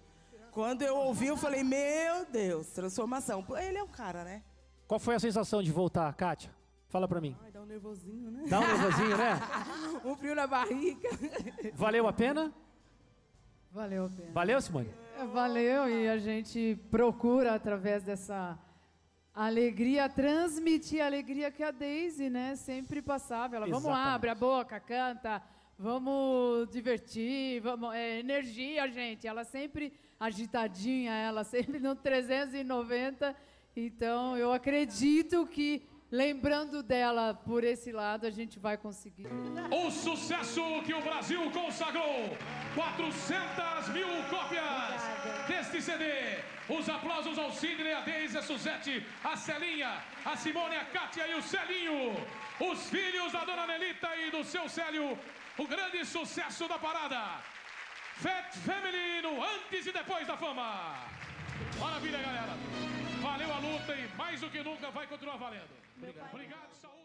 quando 0.51 0.83
eu 0.83 0.95
ouvi, 0.95 1.25
eu 1.25 1.37
falei: 1.37 1.63
Meu 1.63 2.27
Deus, 2.31 2.67
transformação. 2.67 3.43
Ele 3.57 3.79
é 3.79 3.83
um 3.83 3.87
cara, 3.87 4.23
né? 4.23 4.43
Qual 4.87 4.99
foi 4.99 5.15
a 5.15 5.19
sensação 5.19 5.63
de 5.63 5.71
voltar, 5.71 6.13
Kátia? 6.13 6.51
Fala 6.89 7.07
pra 7.07 7.19
mim. 7.19 7.35
Ai, 7.43 7.51
dá 7.51 7.61
um 7.61 7.65
nervosinho, 7.65 8.29
né? 8.29 8.43
Dá 8.47 8.59
um 8.59 8.67
nervosinho, 8.67 9.17
né? 9.17 9.39
um 10.05 10.15
frio 10.15 10.35
na 10.35 10.45
barriga. 10.45 11.09
Valeu 11.73 12.07
a 12.07 12.13
pena? 12.13 12.53
Valeu 13.73 14.05
a 14.05 14.09
pena. 14.09 14.31
Valeu, 14.31 14.61
Simone? 14.61 14.89
É, 15.17 15.25
Valeu 15.25 15.89
e 15.89 16.07
a 16.07 16.15
gente 16.19 16.77
procura 16.91 17.55
através 17.55 18.03
dessa 18.03 18.55
alegria 19.33 20.07
transmitir 20.07 21.01
a 21.01 21.07
alegria 21.07 21.49
que 21.49 21.63
a 21.63 21.71
Daisy, 21.71 22.29
né, 22.29 22.55
sempre 22.55 23.01
passava. 23.01 23.55
Ela, 23.55 23.65
vamos 23.65 23.85
lá, 23.85 24.13
abre 24.13 24.29
a 24.29 24.35
boca, 24.35 24.79
canta, 24.79 25.41
vamos 25.75 26.69
divertir, 26.69 27.61
vamos, 27.61 27.95
é, 27.95 28.19
energia, 28.19 28.87
gente. 28.87 29.25
Ela 29.25 29.43
sempre 29.43 29.91
agitadinha, 30.19 31.11
ela 31.11 31.43
sempre 31.43 31.79
no 31.79 31.95
390. 31.95 33.35
Então, 33.75 34.37
eu 34.37 34.53
acredito 34.53 35.47
que 35.47 35.81
lembrando 36.13 36.83
dela 36.83 37.33
por 37.33 37.63
esse 37.63 37.91
lado, 37.91 38.27
a 38.27 38.29
gente 38.29 38.59
vai 38.59 38.77
conseguir. 38.77 39.27
O 39.71 39.89
sucesso 39.89 40.61
que 40.85 40.93
o 40.93 41.01
Brasil 41.01 41.41
consagrou. 41.49 42.37
400 42.75 43.89
mil 43.89 44.11
cópias 44.29 45.01
deste 45.47 45.81
CD. 45.81 46.05
Os 46.69 46.87
aplausos 46.87 47.37
ao 47.39 47.51
Sidney, 47.51 47.93
a 47.93 48.01
Deise, 48.01 48.37
a 48.37 48.43
Suzete, 48.43 49.03
a 49.23 49.35
Celinha, 49.35 49.91
a 50.23 50.37
Simone, 50.37 50.75
a 50.75 50.85
Kátia 50.85 51.27
e 51.27 51.33
o 51.33 51.41
Celinho. 51.41 52.15
Os 52.71 52.89
filhos 52.91 53.31
da 53.31 53.43
dona 53.43 53.65
Nelita 53.65 54.15
e 54.15 54.29
do 54.29 54.43
seu 54.43 54.69
Célio. 54.69 55.17
O 55.57 55.67
grande 55.67 56.05
sucesso 56.05 56.67
da 56.67 56.77
parada. 56.77 57.21
Fat 58.23 58.55
Family 58.67 59.23
no 59.23 59.43
antes 59.43 59.87
e 59.87 59.91
depois 59.91 60.27
da 60.27 60.37
fama. 60.37 60.69
Maravilha, 61.79 62.19
galera. 62.19 62.53
Valeu 63.19 63.51
a 63.51 63.59
luta 63.67 63.95
e 63.95 64.07
mais 64.15 64.39
do 64.39 64.49
que 64.51 64.61
nunca 64.61 64.91
vai 64.91 65.07
continuar 65.07 65.37
valendo. 65.37 65.82
Obrigado, 65.97 66.33
Obrigado 66.33 66.75
saúde. 66.75 67.02